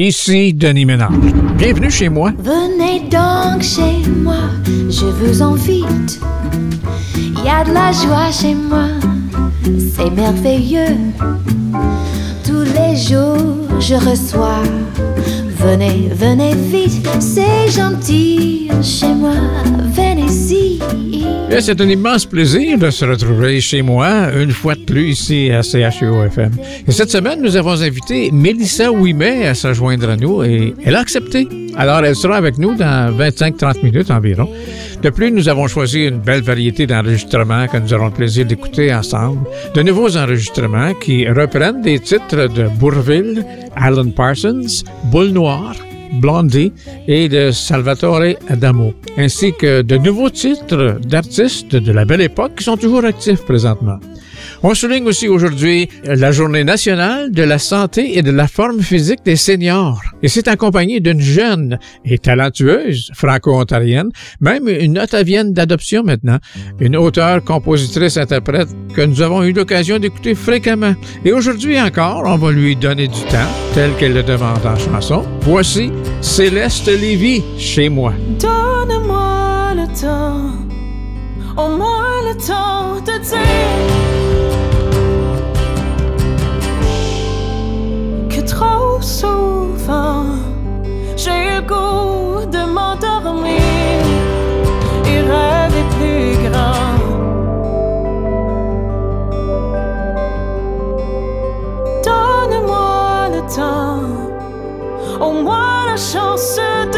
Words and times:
Ici 0.00 0.54
Denis 0.54 0.84
Ménard. 0.84 1.10
Bienvenue 1.56 1.90
chez 1.90 2.08
moi. 2.08 2.32
Venez 2.38 3.00
donc 3.10 3.60
chez 3.62 4.08
moi, 4.08 4.36
je 4.64 5.06
vous 5.06 5.42
invite. 5.42 6.20
Il 7.16 7.44
y 7.44 7.48
a 7.48 7.64
de 7.64 7.72
la 7.72 7.90
joie 7.90 8.30
chez 8.30 8.54
moi, 8.54 8.86
c'est 9.92 10.10
merveilleux. 10.10 10.96
Tous 12.44 12.62
les 12.62 12.94
jours, 12.94 13.56
je 13.80 13.96
reçois. 13.96 14.62
Venez, 15.70 16.08
venez 16.14 16.54
vite, 16.54 17.06
c'est 17.20 17.70
gentil 17.70 18.70
chez 18.82 19.12
moi, 19.12 19.34
venez-y. 19.92 20.80
C'est 21.60 21.78
un 21.78 21.88
immense 21.90 22.24
plaisir 22.24 22.78
de 22.78 22.88
se 22.88 23.04
retrouver 23.04 23.60
chez 23.60 23.82
moi 23.82 24.32
une 24.34 24.50
fois 24.50 24.76
de 24.76 24.80
plus 24.80 25.10
ici 25.10 25.50
à 25.50 25.60
CHUO-FM. 25.60 26.52
Et 26.86 26.92
cette 26.92 27.10
semaine, 27.10 27.42
nous 27.42 27.54
avons 27.54 27.82
invité 27.82 28.30
Mélissa 28.30 28.90
Ouimet 28.90 29.46
à 29.46 29.54
se 29.54 29.74
joindre 29.74 30.08
à 30.08 30.16
nous 30.16 30.42
et 30.42 30.72
elle 30.86 30.96
a 30.96 31.00
accepté. 31.00 31.46
Alors, 31.76 32.02
elle 32.02 32.16
sera 32.16 32.36
avec 32.36 32.56
nous 32.56 32.74
dans 32.74 33.14
25-30 33.18 33.84
minutes 33.84 34.10
environ. 34.10 34.48
De 35.02 35.10
plus, 35.10 35.30
nous 35.30 35.48
avons 35.48 35.68
choisi 35.68 36.06
une 36.06 36.18
belle 36.18 36.42
variété 36.42 36.84
d'enregistrements 36.86 37.68
que 37.68 37.76
nous 37.76 37.94
aurons 37.94 38.06
le 38.06 38.12
plaisir 38.12 38.44
d'écouter 38.44 38.92
ensemble. 38.92 39.46
De 39.74 39.82
nouveaux 39.82 40.16
enregistrements 40.16 40.92
qui 40.94 41.28
reprennent 41.28 41.82
des 41.82 42.00
titres 42.00 42.48
de 42.48 42.66
Bourville, 42.80 43.44
Alan 43.76 44.10
Parsons, 44.10 44.84
Boule 45.04 45.28
Noire, 45.28 45.76
Blondie 46.14 46.72
et 47.06 47.28
de 47.28 47.52
Salvatore 47.52 48.34
Adamo, 48.48 48.92
ainsi 49.16 49.52
que 49.52 49.82
de 49.82 49.96
nouveaux 49.96 50.30
titres 50.30 50.98
d'artistes 51.06 51.76
de 51.76 51.92
la 51.92 52.04
belle 52.04 52.22
époque 52.22 52.56
qui 52.56 52.64
sont 52.64 52.76
toujours 52.76 53.04
actifs 53.04 53.44
présentement. 53.44 54.00
On 54.62 54.74
souligne 54.74 55.06
aussi 55.06 55.28
aujourd'hui 55.28 55.88
la 56.04 56.32
journée 56.32 56.64
nationale 56.64 57.30
de 57.30 57.44
la 57.44 57.58
santé 57.58 58.18
et 58.18 58.22
de 58.22 58.32
la 58.32 58.48
forme 58.48 58.80
physique 58.80 59.20
des 59.24 59.36
seniors. 59.36 60.00
Et 60.20 60.28
c'est 60.28 60.48
accompagné 60.48 60.98
d'une 60.98 61.20
jeune 61.20 61.78
et 62.04 62.18
talentueuse 62.18 63.12
franco-ontarienne, 63.14 64.10
même 64.40 64.66
une 64.66 64.98
ottavienne 64.98 65.52
d'adoption 65.52 66.02
maintenant, 66.02 66.38
une 66.80 66.96
auteure, 66.96 67.44
compositrice, 67.44 68.16
interprète 68.16 68.68
que 68.94 69.02
nous 69.02 69.22
avons 69.22 69.44
eu 69.44 69.52
l'occasion 69.52 70.00
d'écouter 70.00 70.34
fréquemment. 70.34 70.94
Et 71.24 71.32
aujourd'hui 71.32 71.80
encore, 71.80 72.24
on 72.26 72.36
va 72.36 72.50
lui 72.50 72.74
donner 72.74 73.06
du 73.06 73.20
temps, 73.30 73.38
tel 73.74 73.92
qu'elle 73.96 74.14
le 74.14 74.24
demande 74.24 74.66
en 74.66 74.76
chanson. 74.76 75.24
Voici 75.42 75.92
Céleste 76.20 76.88
Lévy 76.88 77.44
chez 77.58 77.88
moi. 77.88 78.12
Donne-moi 78.40 79.74
le 79.76 80.00
temps, 80.00 80.50
au 81.56 81.76
moins 81.76 82.22
le 82.28 82.34
temps 82.44 82.96
de 83.00 83.22
dire 83.22 84.27
j'ai 91.16 91.30
eu 91.30 91.54
le 91.56 91.62
goût 91.62 92.44
de 92.46 92.62
m'endormir. 92.74 94.02
Et 95.06 95.20
rêver 95.20 95.84
plus 95.96 96.32
grand. 96.46 96.98
Donne-moi 102.04 103.28
le 103.34 103.40
temps, 103.56 104.02
au 105.20 105.32
moins 105.42 105.86
la 105.86 105.96
chance 105.96 106.60
de 106.92 106.97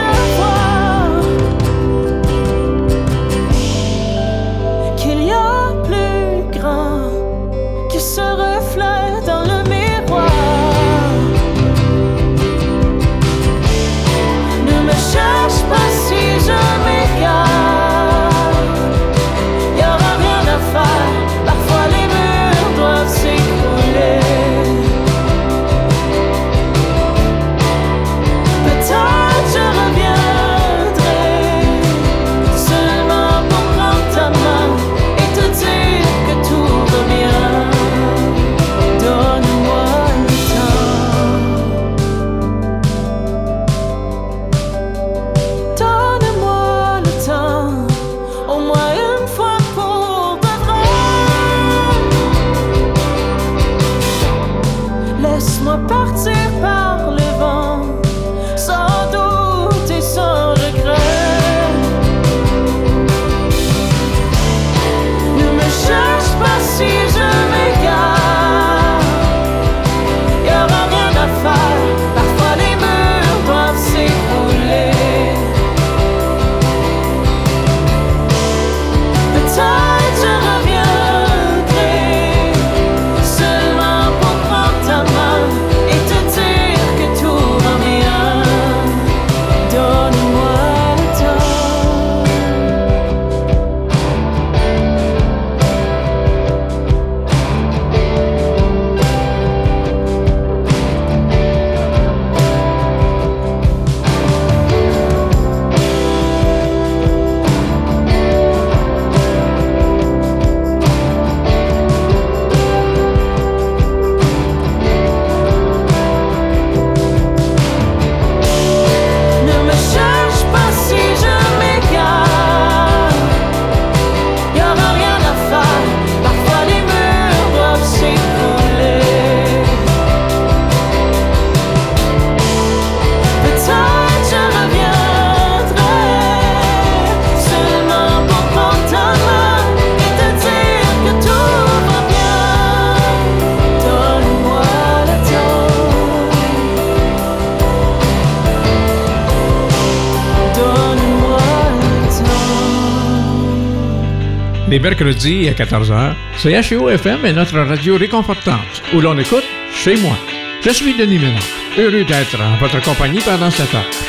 les 154.90 154.96
mercredis 154.96 155.48
à 155.48 155.52
14h. 155.52 156.14
CHUO-FM 156.36 157.24
est 157.24 157.32
notre 157.32 157.58
radio 157.60 157.96
réconfortante, 157.96 158.82
où 158.92 159.00
l'on 159.00 159.16
écoute 159.18 159.44
chez 159.72 159.96
moi. 159.96 160.16
Je 160.62 160.70
suis 160.70 160.96
Denis 160.96 161.18
Ménard, 161.18 161.42
heureux 161.78 162.04
d'être 162.04 162.40
en 162.40 162.56
votre 162.56 162.82
compagnie 162.82 163.20
pendant 163.20 163.50
cette 163.50 163.74
heure. 163.74 163.99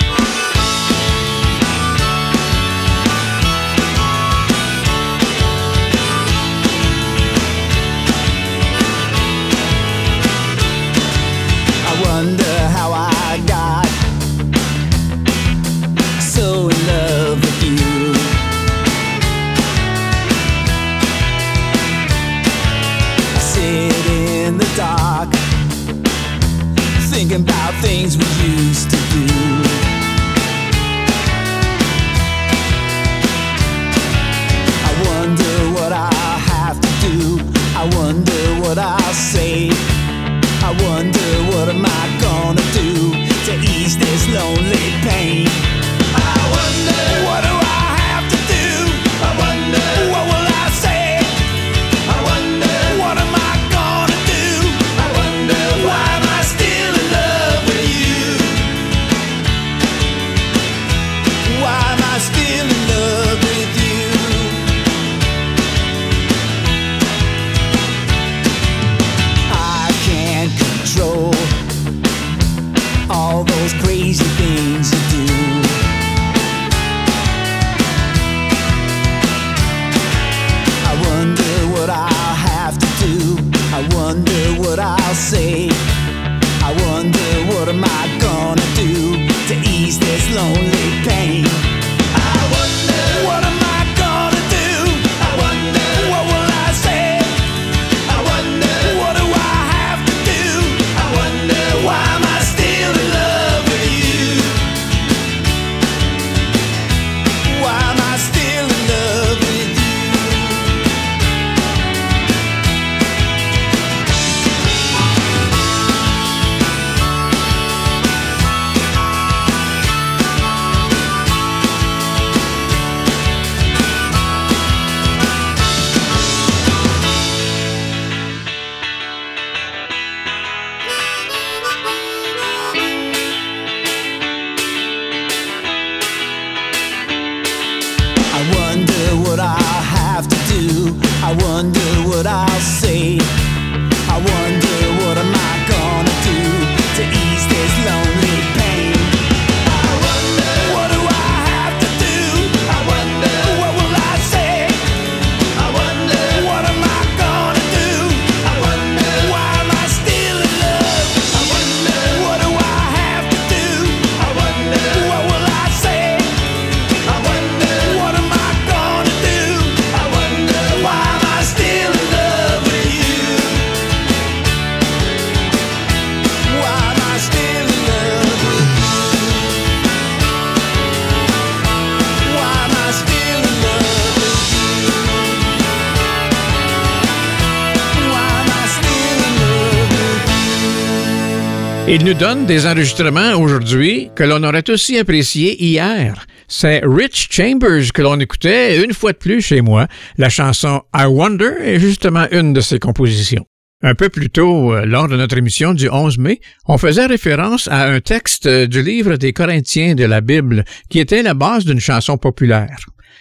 Il 192.01 192.07
nous 192.07 192.13
donne 192.15 192.48
des 192.48 192.65
enregistrements 192.65 193.36
aujourd'hui 193.36 194.09
que 194.15 194.24
l'on 194.24 194.42
aurait 194.42 194.68
aussi 194.71 194.98
appréciés 194.98 195.63
hier. 195.63 196.25
C'est 196.48 196.81
Rich 196.83 197.27
Chambers 197.30 197.94
que 197.94 198.01
l'on 198.01 198.19
écoutait 198.19 198.83
une 198.83 198.95
fois 198.95 199.12
de 199.12 199.19
plus 199.19 199.39
chez 199.39 199.62
moi. 199.62 199.86
La 200.18 200.30
chanson 200.30 200.81
I 200.95 201.06
Wonder 201.06 201.51
est 201.62 201.80
justement 201.80 202.25
une 202.31 202.53
de 202.53 202.62
ses 202.62 202.80
compositions. 202.80 203.45
Un 203.83 203.94
peu 203.94 204.09
plus 204.09 204.31
tôt, 204.31 204.74
euh, 204.74 204.83
lors 204.83 205.09
de 205.09 205.15
notre 205.15 205.38
émission 205.38 205.75
du 205.75 205.89
11 205.89 206.18
mai, 206.18 206.42
on 206.65 206.80
faisait 206.80 207.06
référence 207.06 207.68
à 207.68 207.88
un 207.88 208.00
texte 208.00 208.48
du 208.48 208.81
livre 208.81 209.18
des 209.18 209.31
Corinthiens 209.31 209.94
de 209.94 210.06
la 210.06 210.21
Bible 210.21 210.65
qui 210.89 210.98
était 210.98 211.21
la 211.21 211.36
base 211.36 211.65
d'une 211.65 211.80
chanson 211.80 212.18
populaire. 212.18 212.80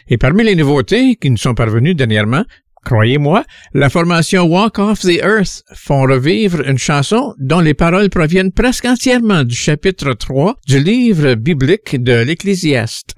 Et 0.09 0.17
parmi 0.17 0.43
les 0.43 0.55
nouveautés 0.55 1.17
qui 1.17 1.31
nous 1.31 1.37
sont 1.37 1.55
parvenues 1.55 1.94
dernièrement, 1.94 2.47
Croyez-moi, 2.85 3.44
la 3.75 3.91
formation 3.91 4.44
Walk 4.44 4.79
Off 4.79 5.00
the 5.00 5.21
Earth 5.23 5.62
font 5.75 6.03
revivre 6.03 6.67
une 6.67 6.79
chanson 6.79 7.35
dont 7.38 7.61
les 7.61 7.75
paroles 7.75 8.09
proviennent 8.09 8.53
presque 8.53 8.87
entièrement 8.87 9.44
du 9.44 9.55
chapitre 9.55 10.15
3 10.15 10.56
du 10.67 10.81
livre 10.81 11.35
biblique 11.35 12.03
de 12.03 12.15
l'Ecclésiaste. 12.15 13.15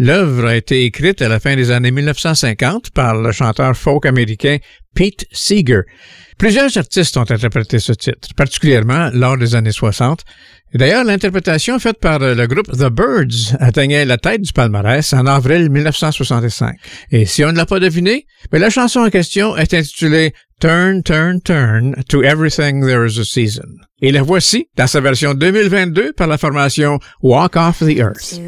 L'œuvre 0.00 0.46
a 0.46 0.56
été 0.56 0.84
écrite 0.84 1.22
à 1.22 1.28
la 1.28 1.40
fin 1.40 1.56
des 1.56 1.72
années 1.72 1.90
1950 1.90 2.90
par 2.90 3.16
le 3.20 3.32
chanteur 3.32 3.76
folk 3.76 4.06
américain 4.06 4.58
Pete 4.94 5.26
Seeger. 5.32 5.82
Plusieurs 6.38 6.76
artistes 6.78 7.16
ont 7.16 7.28
interprété 7.28 7.80
ce 7.80 7.92
titre, 7.92 8.28
particulièrement 8.36 9.10
lors 9.12 9.36
des 9.36 9.56
années 9.56 9.72
60. 9.72 10.22
D'ailleurs, 10.74 11.04
l'interprétation 11.04 11.78
faite 11.78 11.98
par 11.98 12.18
le 12.18 12.46
groupe 12.46 12.70
The 12.72 12.90
Birds 12.90 13.56
atteignait 13.58 14.04
la 14.04 14.18
tête 14.18 14.42
du 14.42 14.52
palmarès 14.52 15.12
en 15.14 15.26
avril 15.26 15.70
1965. 15.70 16.76
Et 17.10 17.24
si 17.24 17.44
on 17.44 17.52
ne 17.52 17.56
l'a 17.56 17.66
pas 17.66 17.80
deviné, 17.80 18.26
mais 18.52 18.58
la 18.58 18.70
chanson 18.70 19.00
en 19.00 19.10
question 19.10 19.56
est 19.56 19.72
intitulée 19.72 20.34
Turn, 20.60 21.02
Turn, 21.04 21.40
Turn 21.40 21.94
to 22.08 22.22
Everything 22.22 22.84
There 22.84 23.06
is 23.06 23.18
a 23.18 23.24
Season. 23.24 23.78
Et 24.02 24.12
la 24.12 24.22
voici 24.22 24.68
dans 24.76 24.88
sa 24.88 25.00
version 25.00 25.34
2022 25.34 26.12
par 26.12 26.26
la 26.26 26.36
formation 26.36 26.98
Walk 27.22 27.56
Off 27.56 27.78
the 27.78 27.96
Earth. 27.98 28.38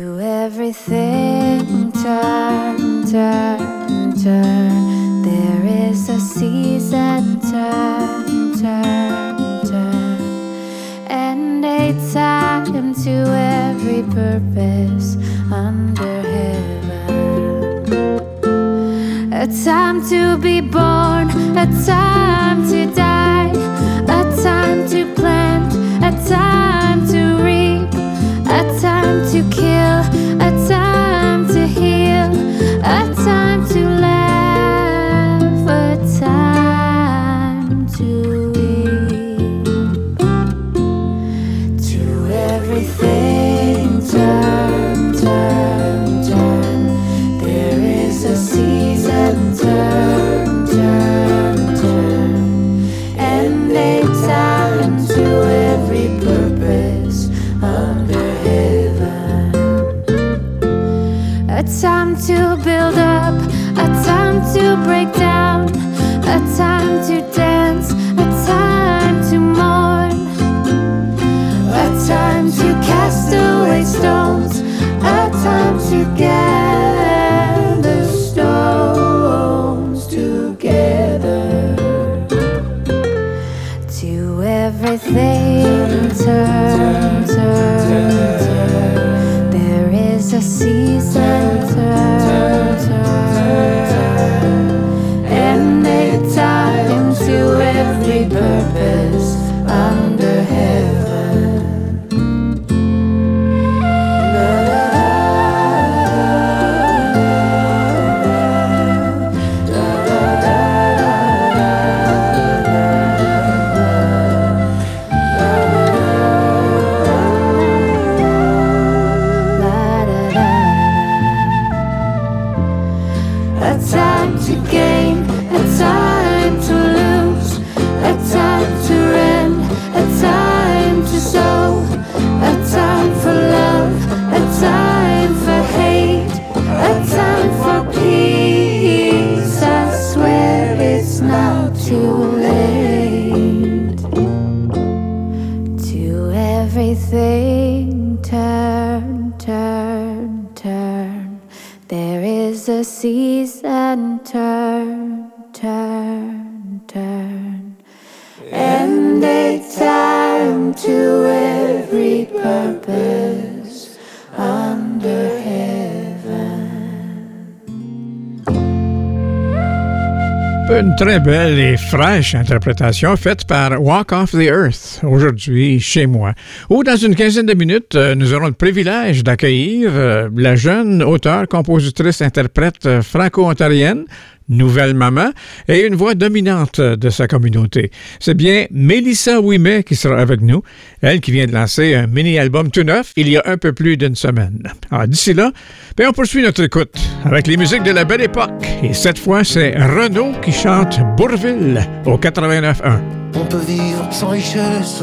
Une 170.81 170.97
très 170.97 171.21
belle 171.21 171.59
et 171.59 171.77
fraîche 171.77 172.35
interprétation 172.35 173.15
faite 173.15 173.45
par 173.47 173.79
Walk 173.83 174.13
Off 174.13 174.31
the 174.31 174.47
Earth, 174.47 175.01
aujourd'hui 175.03 175.79
chez 175.79 176.07
moi. 176.07 176.33
Ou 176.71 176.83
dans 176.83 176.97
une 176.97 177.15
quinzaine 177.15 177.45
de 177.45 177.53
minutes, 177.53 177.97
euh, 177.97 178.15
nous 178.15 178.33
aurons 178.33 178.47
le 178.47 178.55
privilège 178.55 179.23
d'accueillir 179.23 179.91
euh, 179.93 180.31
la 180.35 180.57
jeune 180.57 181.03
auteure, 181.03 181.47
compositrice, 181.49 182.23
interprète 182.23 182.87
euh, 182.87 183.03
franco-ontarienne, 183.03 184.07
nouvelle 184.51 184.95
maman 184.95 185.31
et 185.69 185.87
une 185.87 185.95
voix 185.95 186.15
dominante 186.15 186.81
de 186.81 187.11
sa 187.11 187.27
communauté. 187.27 187.91
C'est 188.19 188.35
bien 188.35 188.67
Mélissa 188.71 189.41
Ouimet 189.41 189.85
qui 189.85 189.97
sera 189.97 190.19
avec 190.19 190.43
nous, 190.43 190.63
elle 191.01 191.21
qui 191.21 191.31
vient 191.31 191.47
de 191.47 191.53
lancer 191.53 191.95
un 191.95 192.07
mini-album 192.07 192.71
tout 192.71 192.83
neuf 192.83 193.13
il 193.17 193.29
y 193.29 193.37
a 193.37 193.43
un 193.47 193.57
peu 193.57 193.73
plus 193.73 193.97
d'une 193.97 194.17
semaine. 194.17 194.63
Alors 194.91 195.07
d'ici 195.07 195.33
là, 195.33 195.53
ben, 195.97 196.09
on 196.09 196.13
poursuit 196.13 196.43
notre 196.43 196.63
écoute 196.63 196.95
avec 197.25 197.47
les 197.47 197.57
musiques 197.57 197.83
de 197.83 197.93
la 197.93 198.05
belle 198.05 198.23
époque. 198.23 198.51
Et 198.83 198.93
cette 198.93 199.19
fois, 199.19 199.45
c'est 199.45 199.75
Renaud 199.77 200.33
qui 200.43 200.53
chante 200.53 201.01
Bourville 201.17 201.81
au 202.05 202.17
89.1. 202.17 203.01
On 203.35 203.45
peut 203.45 203.59
vivre 203.59 204.09
sans 204.11 204.29
richesse, 204.29 205.03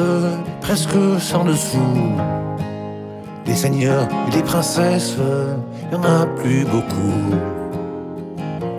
presque 0.62 0.89
sans 1.20 1.46
dessous. 1.46 2.16
Des 3.46 3.56
seigneurs 3.56 4.08
et 4.27 4.36
des 4.36 4.44
princesses, 4.44 5.16
il 5.84 5.98
n'y 5.98 6.04
en 6.04 6.04
a 6.04 6.25
plus 6.25 6.66
beaucoup. 6.66 7.57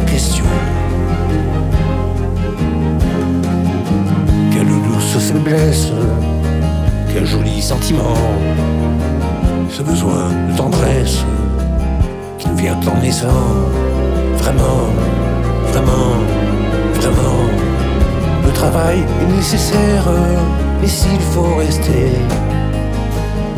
Question. 0.00 0.44
Quelle 4.52 4.66
douce 4.66 5.18
faiblesse, 5.18 5.92
quel 7.12 7.26
joli 7.26 7.62
sentiment, 7.62 8.16
ce 9.70 9.82
besoin 9.82 10.30
de 10.48 10.56
tendresse 10.56 11.24
qui 12.38 12.48
nous 12.48 12.56
vient 12.56 12.78
en 12.86 13.00
naissant. 13.00 13.44
Vraiment, 14.38 14.90
vraiment, 15.72 16.12
vraiment, 16.94 17.42
le 18.44 18.52
travail 18.52 18.98
est 18.98 19.36
nécessaire, 19.36 20.08
et 20.82 20.88
s'il 20.88 21.20
faut 21.32 21.54
rester 21.56 22.12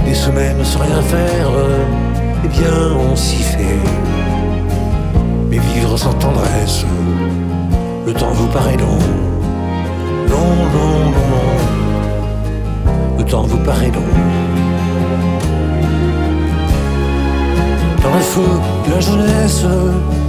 des 0.04 0.14
semaines 0.14 0.64
sans 0.64 0.80
rien 0.80 1.02
faire, 1.02 1.50
eh 2.44 2.48
bien 2.48 2.96
on 3.10 3.16
s'y 3.16 3.42
fait 3.42 3.78
mais 4.26 4.27
sans 5.96 6.12
tendresse, 6.14 6.84
le 8.06 8.12
temps 8.12 8.32
vous 8.32 8.46
paraît 8.48 8.76
long. 8.76 8.98
Long, 10.28 10.54
long, 10.74 11.04
long. 11.16 11.56
Le 13.18 13.24
temps 13.24 13.42
vous 13.42 13.58
paraît 13.58 13.90
long. 13.90 14.12
Dans 18.02 18.14
le 18.14 18.20
feu 18.20 18.50
de 18.86 18.94
la 18.94 19.00
jeunesse, 19.00 19.64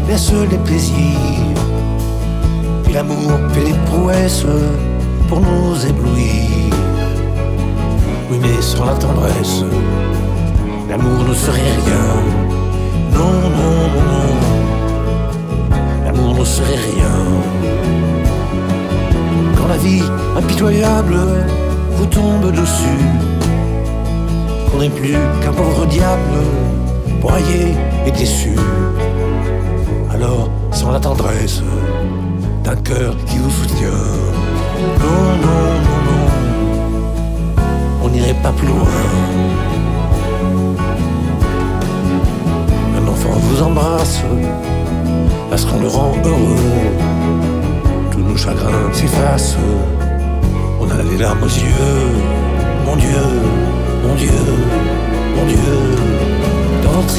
laisse 0.07 0.31
les 0.49 0.57
plaisirs. 0.57 1.57
Et 2.89 2.93
l'amour 2.93 3.31
fait 3.53 3.65
des 3.65 3.77
prouesses 3.87 4.45
pour 5.27 5.41
nous 5.41 5.85
éblouir. 5.85 6.73
Oui, 8.31 8.37
mais 8.41 8.61
sans 8.61 8.85
la 8.85 8.93
tendresse, 8.93 9.63
l'amour 10.89 11.23
ne 11.27 11.33
serait 11.33 11.61
rien. 11.61 12.07
Non, 13.13 13.33
non, 13.57 13.75
non, 13.95 14.33
non 14.41 14.48
ne 16.39 16.45
serait 16.45 16.81
rien. 16.91 17.15
Quand 19.57 19.67
la 19.67 19.77
vie 19.77 20.03
impitoyable 20.37 21.17
vous 21.97 22.05
tombe 22.05 22.51
dessus, 22.51 23.03
qu'on 24.71 24.79
n'est 24.79 24.89
plus 24.89 25.17
qu'un 25.41 25.51
pauvre 25.51 25.85
diable, 25.85 26.39
broyé 27.21 27.75
et 28.05 28.11
déçu. 28.11 28.55
Alors, 30.11 30.49
sans 30.71 30.91
la 30.91 30.99
tendresse 30.99 31.61
d'un 32.63 32.75
cœur 32.77 33.15
qui 33.25 33.37
vous 33.37 33.51
soutient, 33.51 34.05
non, 35.01 35.23
non, 35.45 35.65
non, 35.87 35.99
non, 36.07 37.63
on 38.03 38.09
n'irait 38.09 38.41
pas 38.41 38.51
plus 38.51 38.67
loin. 38.67 39.28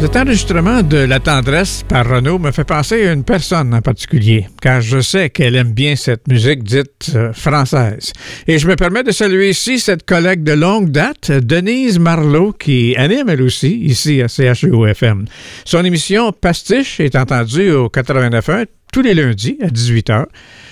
Cet 0.00 0.14
enregistrement 0.14 0.82
de 0.84 0.98
La 0.98 1.18
tendresse 1.18 1.82
par 1.88 2.08
Renaud 2.08 2.38
me 2.38 2.52
fait 2.52 2.62
penser 2.64 3.08
à 3.08 3.12
une 3.12 3.24
personne 3.24 3.74
en 3.74 3.82
particulier, 3.82 4.46
car 4.62 4.80
je 4.80 5.00
sais 5.00 5.28
qu'elle 5.28 5.56
aime 5.56 5.72
bien 5.72 5.96
cette 5.96 6.28
musique 6.28 6.62
dite 6.62 7.10
euh, 7.16 7.32
française. 7.32 8.12
Et 8.46 8.58
je 8.58 8.68
me 8.68 8.76
permets 8.76 9.02
de 9.02 9.10
saluer 9.10 9.50
ici 9.50 9.80
cette 9.80 10.06
collègue 10.06 10.44
de 10.44 10.52
longue 10.52 10.90
date, 10.90 11.32
Denise 11.32 11.98
Marlowe, 11.98 12.52
qui 12.52 12.94
anime 12.96 13.28
elle 13.28 13.42
aussi 13.42 13.76
ici 13.80 14.22
à 14.22 14.28
CHEO-FM. 14.28 15.24
Son 15.64 15.84
émission 15.84 16.30
Pastiche 16.30 17.00
est 17.00 17.16
entendue 17.16 17.72
au 17.72 17.88
89.1 17.88 18.66
tous 18.98 19.02
les 19.02 19.14
lundis 19.14 19.56
à 19.62 19.68
18h. 19.68 20.24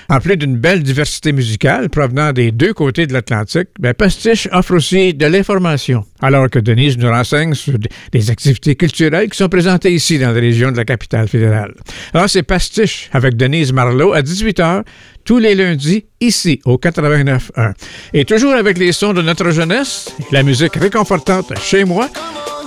En 0.09 0.19
plus 0.19 0.37
d'une 0.37 0.57
belle 0.57 0.83
diversité 0.83 1.31
musicale 1.31 1.89
provenant 1.89 2.33
des 2.33 2.51
deux 2.51 2.73
côtés 2.75 3.07
de 3.07 3.13
l'Atlantique, 3.13 3.69
ben 3.79 3.95
Pastiche 3.95 4.49
offre 4.51 4.75
aussi 4.75 5.15
de 5.15 5.27
l'information, 5.27 6.05
alors 6.21 6.51
que 6.51 6.59
Denise 6.59 6.99
nous 6.99 7.09
renseigne 7.09 7.55
sur 7.55 7.75
des 8.11 8.31
activités 8.33 8.75
culturelles 8.75 9.31
qui 9.31 9.39
sont 9.39 9.49
présentées 9.49 9.93
ici 9.93 10.19
dans 10.19 10.33
la 10.33 10.41
région 10.41 10.73
de 10.73 10.77
la 10.77 10.85
capitale 10.85 11.29
fédérale. 11.29 11.73
Alors 12.15 12.29
c'est 12.29 12.43
Pastiche 12.43 13.11
avec 13.13 13.37
Denise 13.37 13.73
Marlowe 13.73 14.13
à 14.13 14.23
18h 14.23 14.83
tous 15.25 15.39
les 15.39 15.55
lundis 15.55 16.07
ici 16.21 16.61
au 16.65 16.79
89.1. 16.79 17.75
Et 18.13 18.25
toujours 18.25 18.55
avec 18.55 18.77
les 18.77 18.91
sons 18.91 19.13
de 19.13 19.23
notre 19.23 19.51
jeunesse, 19.51 20.09
la 20.33 20.43
musique 20.43 20.75
réconfortante 20.75 21.57
chez 21.61 21.85
moi, 21.85 22.11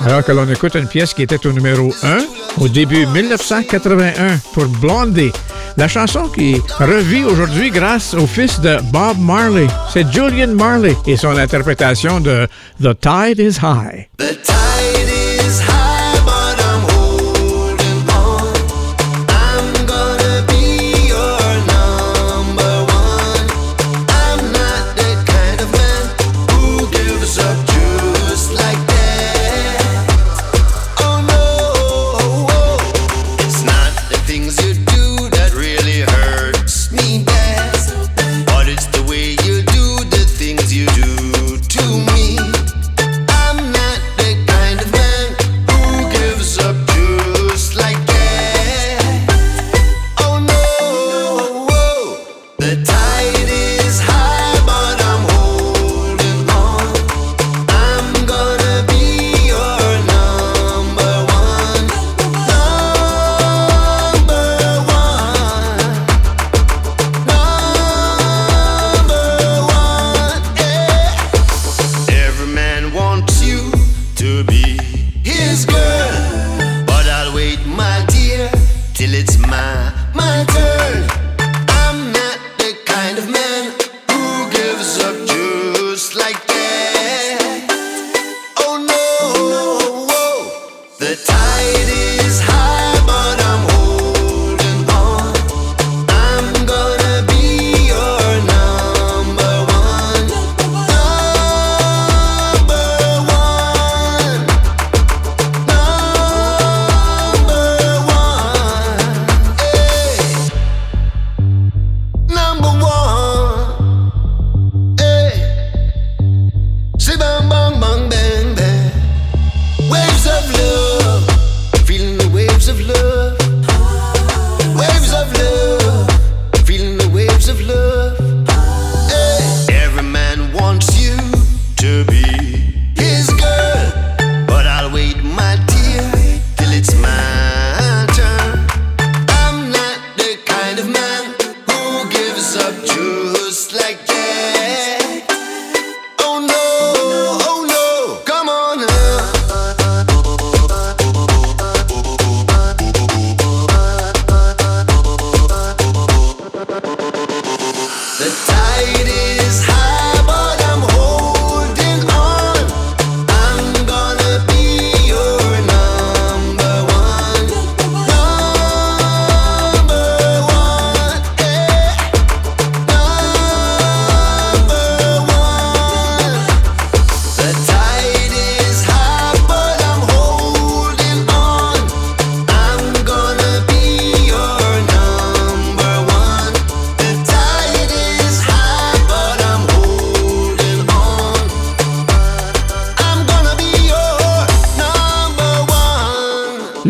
alors 0.05 0.23
que 0.23 0.31
l'on 0.31 0.47
écoute 0.49 0.75
une 0.75 0.87
pièce 0.87 1.13
qui 1.13 1.23
était 1.23 1.45
au 1.45 1.51
numéro 1.51 1.93
1 2.03 2.17
au 2.61 2.67
début 2.67 3.05
1981 3.05 4.37
pour 4.53 4.65
Blondie. 4.65 5.31
La 5.77 5.87
chanson 5.87 6.27
qui 6.27 6.55
revit 6.79 7.23
aujourd'hui 7.23 7.69
grâce 7.69 8.13
au 8.13 8.27
fils 8.27 8.59
de 8.59 8.77
Bob 8.91 9.17
Marley. 9.19 9.67
C'est 9.93 10.11
Julian 10.11 10.53
Marley 10.55 10.95
et 11.05 11.15
son 11.15 11.37
interprétation 11.37 12.19
de 12.19 12.47
The 12.81 12.99
Tide 12.99 13.39
is 13.39 13.59
High. 13.61 14.09
like 14.19 14.43
that. 14.43 15.18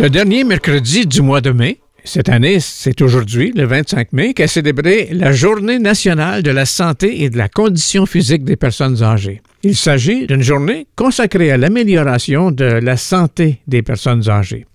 Le 0.09 0.13
dernier 0.13 0.43
mercredi 0.43 1.05
du 1.05 1.21
mois 1.21 1.39
de 1.39 1.51
mai, 1.51 1.81
cette 2.03 2.29
année, 2.29 2.59
c'est 2.59 2.99
aujourd'hui, 3.03 3.53
le 3.55 3.67
25 3.67 4.11
mai, 4.11 4.33
qu'a 4.33 4.47
célébré 4.47 5.09
la 5.11 5.31
Journée 5.31 5.77
nationale 5.77 6.41
de 6.41 6.49
la 6.49 6.65
santé 6.65 7.21
et 7.21 7.29
de 7.29 7.37
la 7.37 7.47
condition 7.47 8.07
physique 8.07 8.43
des 8.43 8.55
personnes 8.55 9.03
âgées. 9.03 9.43
Il 9.61 9.75
s'agit 9.75 10.25
d'une 10.25 10.41
journée 10.41 10.87
consacrée 10.95 11.51
à 11.51 11.57
l'amélioration 11.57 12.49
de 12.49 12.65
la 12.65 12.97
santé 12.97 13.59
des 13.67 13.83
personnes 13.83 14.27
âgées. 14.27 14.65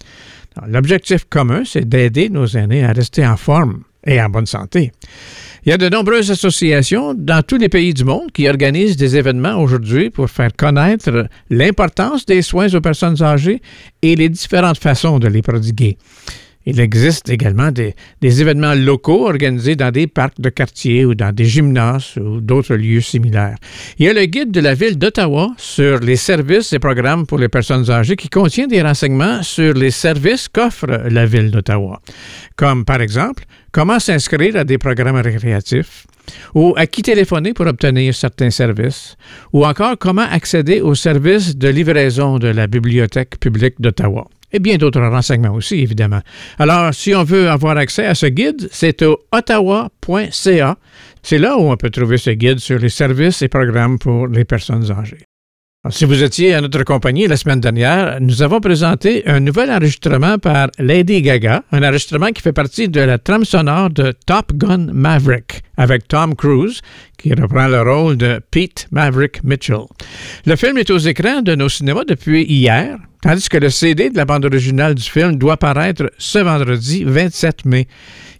L'objectif 0.68 1.24
commun, 1.28 1.64
c'est 1.64 1.88
d'aider 1.88 2.28
nos 2.28 2.46
aînés 2.46 2.84
à 2.84 2.92
rester 2.92 3.26
en 3.26 3.36
forme 3.36 3.82
et 4.06 4.22
en 4.22 4.28
bonne 4.28 4.46
santé. 4.46 4.92
Il 5.66 5.70
y 5.70 5.72
a 5.72 5.78
de 5.78 5.88
nombreuses 5.88 6.30
associations 6.30 7.14
dans 7.14 7.40
tous 7.42 7.56
les 7.56 7.70
pays 7.70 7.94
du 7.94 8.04
monde 8.04 8.30
qui 8.32 8.46
organisent 8.50 8.98
des 8.98 9.16
événements 9.16 9.56
aujourd'hui 9.56 10.10
pour 10.10 10.28
faire 10.28 10.50
connaître 10.54 11.26
l'importance 11.48 12.26
des 12.26 12.42
soins 12.42 12.74
aux 12.74 12.82
personnes 12.82 13.22
âgées 13.22 13.62
et 14.02 14.14
les 14.14 14.28
différentes 14.28 14.76
façons 14.76 15.18
de 15.18 15.26
les 15.26 15.40
prodiguer. 15.40 15.96
Il 16.66 16.80
existe 16.80 17.30
également 17.30 17.70
des, 17.70 17.94
événements 18.22 18.74
locaux 18.74 19.26
organisés 19.26 19.74
dans 19.74 19.90
des 19.90 20.06
parcs 20.06 20.38
de 20.38 20.50
quartier 20.50 21.06
ou 21.06 21.14
dans 21.14 21.34
des 21.34 21.46
gymnases 21.46 22.16
ou 22.18 22.42
d'autres 22.42 22.74
lieux 22.74 23.00
similaires. 23.00 23.56
Il 23.98 24.04
y 24.04 24.08
a 24.10 24.12
le 24.12 24.26
guide 24.26 24.50
de 24.50 24.60
la 24.60 24.74
ville 24.74 24.98
d'Ottawa 24.98 25.48
sur 25.56 26.00
les 26.00 26.16
services 26.16 26.74
et 26.74 26.78
programmes 26.78 27.26
pour 27.26 27.38
les 27.38 27.48
personnes 27.48 27.90
âgées 27.90 28.16
qui 28.16 28.28
contient 28.28 28.66
des 28.66 28.82
renseignements 28.82 29.42
sur 29.42 29.72
les 29.72 29.90
services 29.90 30.48
qu'offre 30.48 30.86
la 30.86 31.24
ville 31.24 31.50
d'Ottawa, 31.50 32.02
comme 32.54 32.84
par 32.84 33.00
exemple 33.00 33.44
comment 33.74 33.98
s'inscrire 33.98 34.56
à 34.56 34.64
des 34.64 34.78
programmes 34.78 35.16
récréatifs, 35.16 36.06
ou 36.54 36.74
à 36.76 36.86
qui 36.86 37.02
téléphoner 37.02 37.52
pour 37.52 37.66
obtenir 37.66 38.14
certains 38.14 38.50
services, 38.50 39.16
ou 39.52 39.66
encore 39.66 39.98
comment 39.98 40.26
accéder 40.30 40.80
aux 40.80 40.94
services 40.94 41.56
de 41.56 41.68
livraison 41.68 42.38
de 42.38 42.48
la 42.48 42.68
Bibliothèque 42.68 43.38
publique 43.40 43.80
d'Ottawa? 43.80 44.28
Et 44.52 44.60
bien 44.60 44.76
d'autres 44.76 45.02
renseignements 45.02 45.54
aussi, 45.54 45.80
évidemment. 45.80 46.20
Alors, 46.60 46.94
si 46.94 47.12
on 47.16 47.24
veut 47.24 47.50
avoir 47.50 47.76
accès 47.76 48.06
à 48.06 48.14
ce 48.14 48.26
guide, 48.26 48.68
c'est 48.70 49.02
au 49.02 49.18
ottawa.ca. 49.32 50.76
C'est 51.24 51.38
là 51.38 51.58
où 51.58 51.62
on 51.72 51.76
peut 51.76 51.90
trouver 51.90 52.18
ce 52.18 52.30
guide 52.30 52.60
sur 52.60 52.78
les 52.78 52.88
services 52.88 53.42
et 53.42 53.48
programmes 53.48 53.98
pour 53.98 54.28
les 54.28 54.44
personnes 54.44 54.88
âgées. 54.92 55.24
Si 55.90 56.06
vous 56.06 56.22
étiez 56.22 56.54
à 56.54 56.62
notre 56.62 56.82
compagnie 56.82 57.26
la 57.26 57.36
semaine 57.36 57.60
dernière, 57.60 58.18
nous 58.18 58.40
avons 58.40 58.58
présenté 58.58 59.22
un 59.26 59.38
nouvel 59.38 59.70
enregistrement 59.70 60.38
par 60.38 60.70
Lady 60.78 61.20
Gaga, 61.20 61.62
un 61.72 61.82
enregistrement 61.82 62.28
qui 62.28 62.40
fait 62.40 62.54
partie 62.54 62.88
de 62.88 63.02
la 63.02 63.18
trame 63.18 63.44
sonore 63.44 63.90
de 63.90 64.14
Top 64.24 64.54
Gun 64.54 64.86
Maverick 64.94 65.60
avec 65.76 66.08
Tom 66.08 66.34
Cruise, 66.36 66.80
qui 67.18 67.34
reprend 67.34 67.68
le 67.68 67.82
rôle 67.82 68.16
de 68.16 68.40
Pete 68.50 68.86
Maverick 68.92 69.44
Mitchell. 69.44 69.84
Le 70.46 70.56
film 70.56 70.78
est 70.78 70.88
aux 70.88 70.96
écrans 70.96 71.42
de 71.42 71.54
nos 71.54 71.68
cinémas 71.68 72.04
depuis 72.08 72.44
hier, 72.44 72.96
tandis 73.20 73.50
que 73.50 73.58
le 73.58 73.68
CD 73.68 74.08
de 74.08 74.16
la 74.16 74.24
bande 74.24 74.46
originale 74.46 74.94
du 74.94 75.02
film 75.02 75.36
doit 75.36 75.58
paraître 75.58 76.10
ce 76.16 76.38
vendredi 76.38 77.04
27 77.04 77.66
mai. 77.66 77.88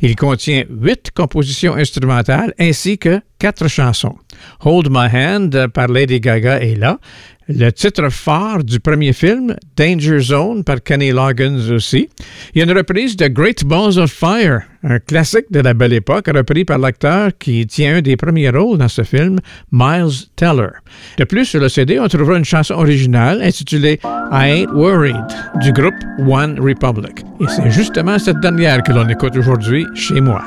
Il 0.00 0.16
contient 0.16 0.64
huit 0.68 1.11
compositions 1.14 1.74
instrumentales 1.74 2.52
ainsi 2.59 2.98
que 2.98 3.20
quatre 3.38 3.68
chansons. 3.68 4.16
Hold 4.61 4.88
My 4.90 5.09
Hand 5.12 5.68
par 5.68 5.88
Lady 5.88 6.20
Gaga 6.20 6.61
est 6.61 6.74
là. 6.74 6.98
Le 7.46 7.70
titre 7.72 8.09
phare 8.09 8.64
du 8.64 8.80
premier 8.80 9.12
film, 9.12 9.54
Danger 9.76 10.18
Zone, 10.18 10.64
par 10.64 10.83
Kenny 10.83 11.11
Loggins 11.11 11.70
aussi. 11.70 12.09
Il 12.54 12.59
y 12.59 12.62
a 12.62 12.64
une 12.64 12.76
reprise 12.76 13.16
de 13.16 13.28
Great 13.28 13.64
Balls 13.64 13.98
of 13.98 14.11
Fire, 14.11 14.62
un 14.83 14.98
classique 14.98 15.50
de 15.50 15.61
la 15.61 15.74
belle 15.74 15.92
époque, 15.92 16.30
repris 16.35 16.64
par 16.64 16.78
l'acteur 16.78 17.33
qui 17.38 17.66
tient 17.66 17.96
un 17.96 18.00
des 18.00 18.16
premiers 18.16 18.48
rôles 18.48 18.78
dans 18.78 18.88
ce 18.88 19.02
film, 19.02 19.40
Miles 19.70 20.26
Teller. 20.37 20.70
De 21.18 21.24
plus, 21.24 21.44
sur 21.44 21.61
le 21.61 21.68
CD, 21.68 22.00
on 22.00 22.09
trouvera 22.09 22.38
une 22.38 22.46
chanson 22.46 22.74
originale 22.74 23.42
intitulée 23.42 24.00
I 24.33 24.64
Ain't 24.64 24.72
Worried 24.72 25.26
du 25.61 25.70
groupe 25.72 25.94
One 26.26 26.59
Republic. 26.59 27.26
Et 27.40 27.46
c'est 27.48 27.70
justement 27.70 28.18
cette 28.18 28.40
dernière 28.40 28.83
que 28.83 28.92
l'on 28.92 29.07
écoute 29.09 29.37
aujourd'hui 29.37 29.85
chez 29.94 30.22
moi. 30.22 30.42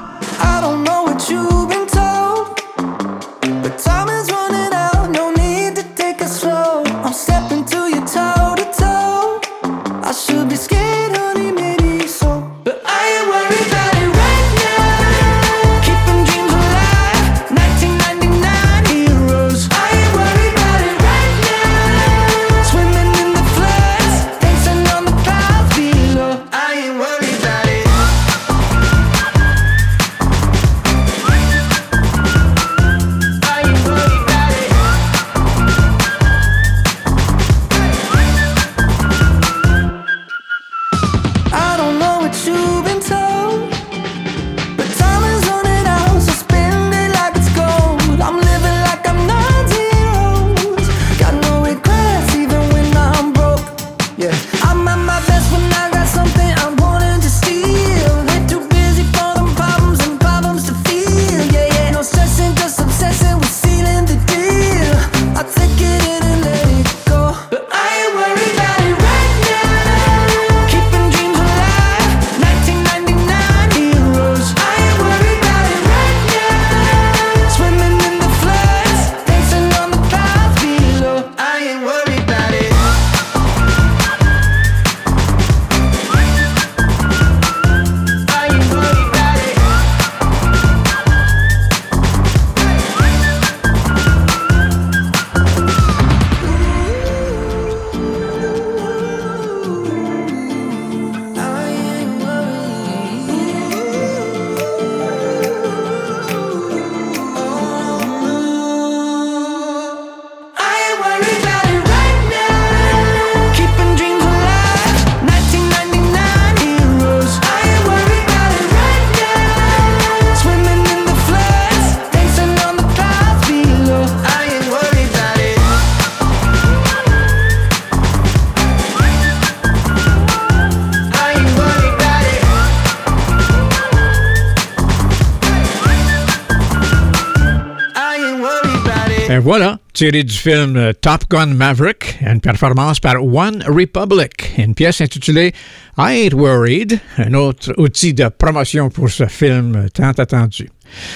Voilà, 139.48 139.80
tiré 139.94 140.26
du 140.26 140.36
film 140.36 140.76
euh, 140.76 140.92
Top 140.92 141.22
Gun 141.30 141.46
Maverick, 141.46 142.18
une 142.20 142.42
performance 142.42 143.00
par 143.00 143.24
One 143.24 143.64
Republic, 143.66 144.54
une 144.58 144.76
pièce 144.76 145.00
intitulée 145.00 145.54
I 145.98 146.26
Ain't 146.26 146.36
Worried, 146.36 147.00
un 147.18 147.34
autre 147.34 147.74
outil 147.78 148.14
de 148.14 148.28
promotion 148.28 148.90
pour 148.90 149.10
ce 149.10 149.26
film 149.28 149.88
tant 149.94 150.12
attendu. 150.12 150.68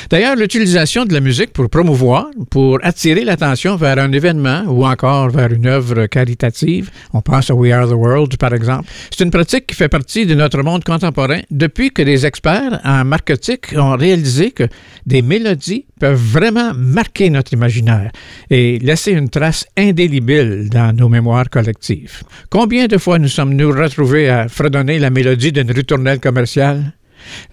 D'ailleurs, 0.10 0.36
l'utilisation 0.36 1.06
de 1.06 1.14
la 1.14 1.20
musique 1.20 1.54
pour 1.54 1.70
promouvoir, 1.70 2.30
pour 2.50 2.80
attirer 2.84 3.24
l'attention 3.24 3.76
vers 3.76 3.98
un 3.98 4.12
événement 4.12 4.64
ou 4.68 4.86
encore 4.86 5.30
vers 5.30 5.52
une 5.52 5.68
œuvre 5.68 6.06
caritative, 6.08 6.90
on 7.14 7.22
pense 7.22 7.50
à 7.50 7.56
We 7.56 7.72
Are 7.72 7.88
the 7.88 7.94
World 7.94 8.38
par 8.38 8.54
exemple, 8.54 8.90
c'est 9.10 9.24
une 9.24 9.32
pratique 9.32 9.68
qui 9.68 9.76
fait 9.76 9.90
partie 9.90 10.26
de 10.26 10.36
notre 10.36 10.62
monde 10.64 10.84
contemporain 10.84 11.42
depuis 11.50 11.92
que 11.92 12.02
des 12.02 12.26
experts 12.26 12.80
en 12.84 13.06
marketing 13.06 13.58
ont 13.78 13.96
réalisé 13.96 14.52
que 14.52 14.68
des 15.06 15.22
mélodies 15.22 15.86
peuvent 16.00 16.16
vraiment 16.16 16.74
marquer 16.76 17.30
notre 17.30 17.54
imaginaire 17.54 18.12
et 18.50 18.80
laisser 18.80 19.12
une 19.12 19.30
trace 19.30 19.66
indélébile 19.78 20.70
dans 20.70 20.96
nos 20.96 21.10
mémoires 21.10 21.50
collectives. 21.50 22.24
Combien 22.50 22.88
de 22.88 22.98
fois 22.98 23.20
nous 23.20 23.28
sommes-nous 23.28 23.72
retrouvés 23.72 24.30
à 24.30 24.48
fredonner 24.48 25.00
la 25.00 25.10
mélodie 25.10 25.52
d'une 25.52 25.72
ritournelle 25.72 26.20
commerciale? 26.20 26.94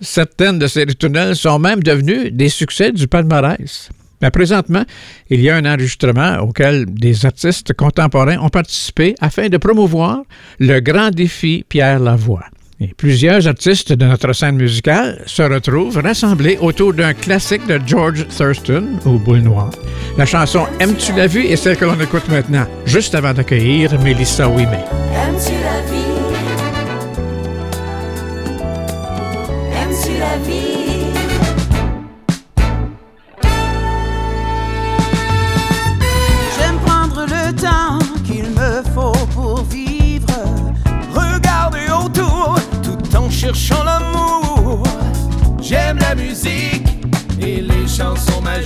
Certaines 0.01 0.59
de 0.59 0.67
ces 0.67 0.85
ritournelles 0.85 1.37
sont 1.37 1.59
même 1.59 1.83
devenues 1.83 2.31
des 2.31 2.49
succès 2.49 2.93
du 2.93 3.09
palmarès. 3.09 3.91
Mais 4.21 4.31
présentement, 4.31 4.83
il 5.31 5.41
y 5.41 5.51
a 5.51 5.57
un 5.57 5.65
enregistrement 5.65 6.39
auquel 6.39 6.87
des 6.87 7.25
artistes 7.25 7.73
contemporains 7.75 8.39
ont 8.39 8.49
participé 8.49 9.15
afin 9.21 9.49
de 9.49 9.57
promouvoir 9.57 10.23
le 10.59 10.81
grand 10.81 11.11
défi 11.11 11.65
Pierre 11.69 12.01
Lavoie. 12.01 12.45
Et 12.81 12.95
plusieurs 12.97 13.49
artistes 13.49 13.93
de 13.93 14.05
notre 14.07 14.33
scène 14.33 14.55
musicale 14.57 15.23
se 15.27 15.43
retrouvent 15.43 15.99
rassemblés 15.99 16.59
autour 16.61 16.95
d'un 16.95 17.13
classique 17.13 17.67
de 17.67 17.81
George 17.85 18.27
Thurston 18.29 19.01
au 19.05 19.19
Boule 19.19 19.41
Noir. 19.41 19.71
La 20.17 20.25
chanson 20.25 20.65
Aimes-tu 20.79 21.13
la 21.13 21.27
vie 21.27 21.49
est 21.49 21.57
celle 21.57 21.77
que 21.77 21.85
l'on 21.85 21.99
écoute 22.01 22.29
maintenant, 22.29 22.67
juste 22.87 23.17
avant 23.17 23.33
d'accueillir 23.33 23.99
Mélissa 24.01 24.49
Ouimet. 24.49 24.85
Aimes-tu 25.13 25.53
la? 25.65 25.98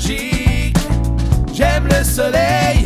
J'aime 0.04 1.86
le 1.86 2.02
soleil 2.02 2.81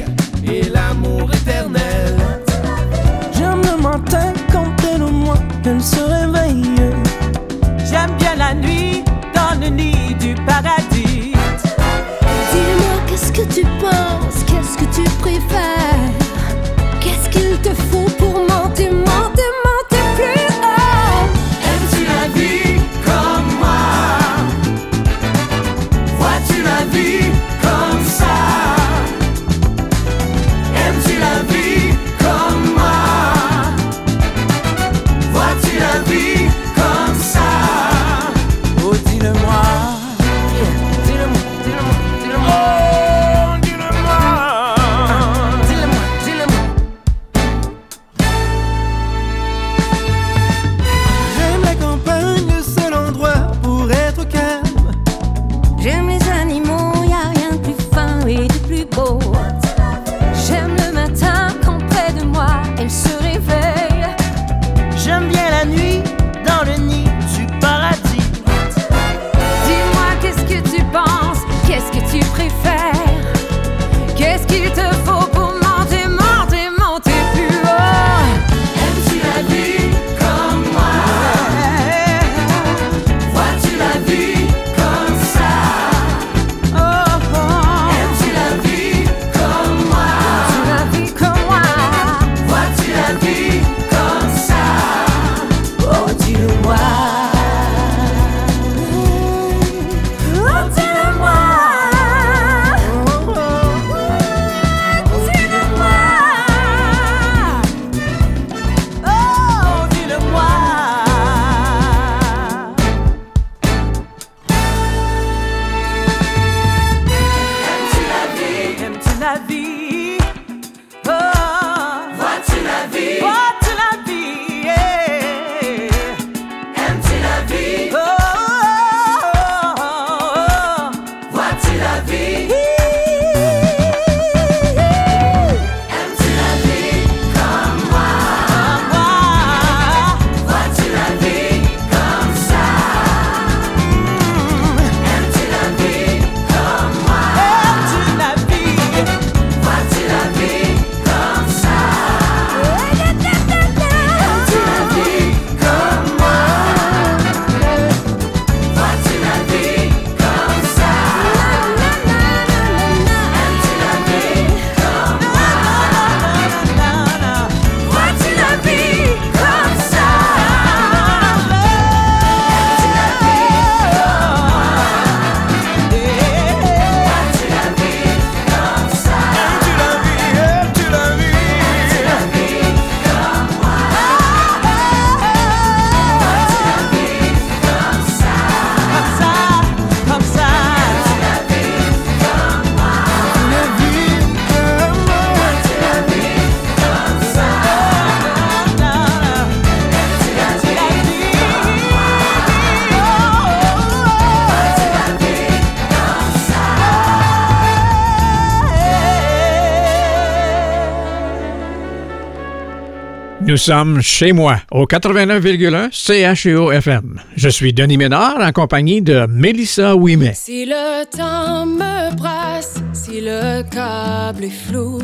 Nous 213.57 213.62
sommes 213.62 214.03
chez 214.03 214.33
moi, 214.33 214.59
au 214.71 214.85
89,1 214.85 215.88
CHEO 215.90 216.73
FM. 216.73 217.19
Je 217.37 217.49
suis 217.49 217.73
Denis 217.73 217.97
Ménard 217.97 218.37
en 218.38 218.53
compagnie 218.53 219.01
de 219.01 219.27
Mélissa 219.31 219.97
Ouimet. 219.97 220.35
Si 220.35 220.66
le 220.66 221.07
temps 221.07 221.64
me 221.64 222.14
presse, 222.16 222.75
si 222.92 223.23
le 223.23 223.62
câble 223.62 224.45
est 224.45 224.51
flou, 224.51 224.99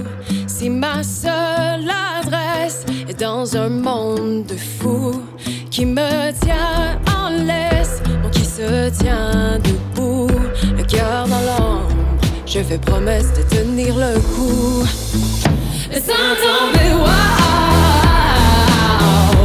si 0.47 0.69
ma 0.69 1.03
seule 1.03 1.91
adresse 2.21 2.85
est 3.09 3.19
dans 3.19 3.57
un 3.57 3.71
monde 3.71 4.45
de 4.45 4.57
fous 4.57 5.23
qui 5.71 5.87
me 5.87 6.31
tient 6.45 7.01
en 7.17 7.31
laisse, 7.31 8.03
ou 8.23 8.29
qui 8.29 8.45
se 8.45 8.91
tient 9.03 9.61
debout, 9.61 10.29
le 10.77 10.85
cœur 10.85 11.27
dans 11.27 11.41
l'ombre, 11.41 11.89
je 12.45 12.59
fais 12.59 12.77
promesse 12.77 13.33
de 13.33 13.57
tenir 13.57 13.97
le 13.97 14.21
coup. 14.21 14.87
Sans 15.91 16.35
tomber, 16.37 16.93
wow. 17.01 17.82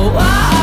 whoa. 0.09 0.56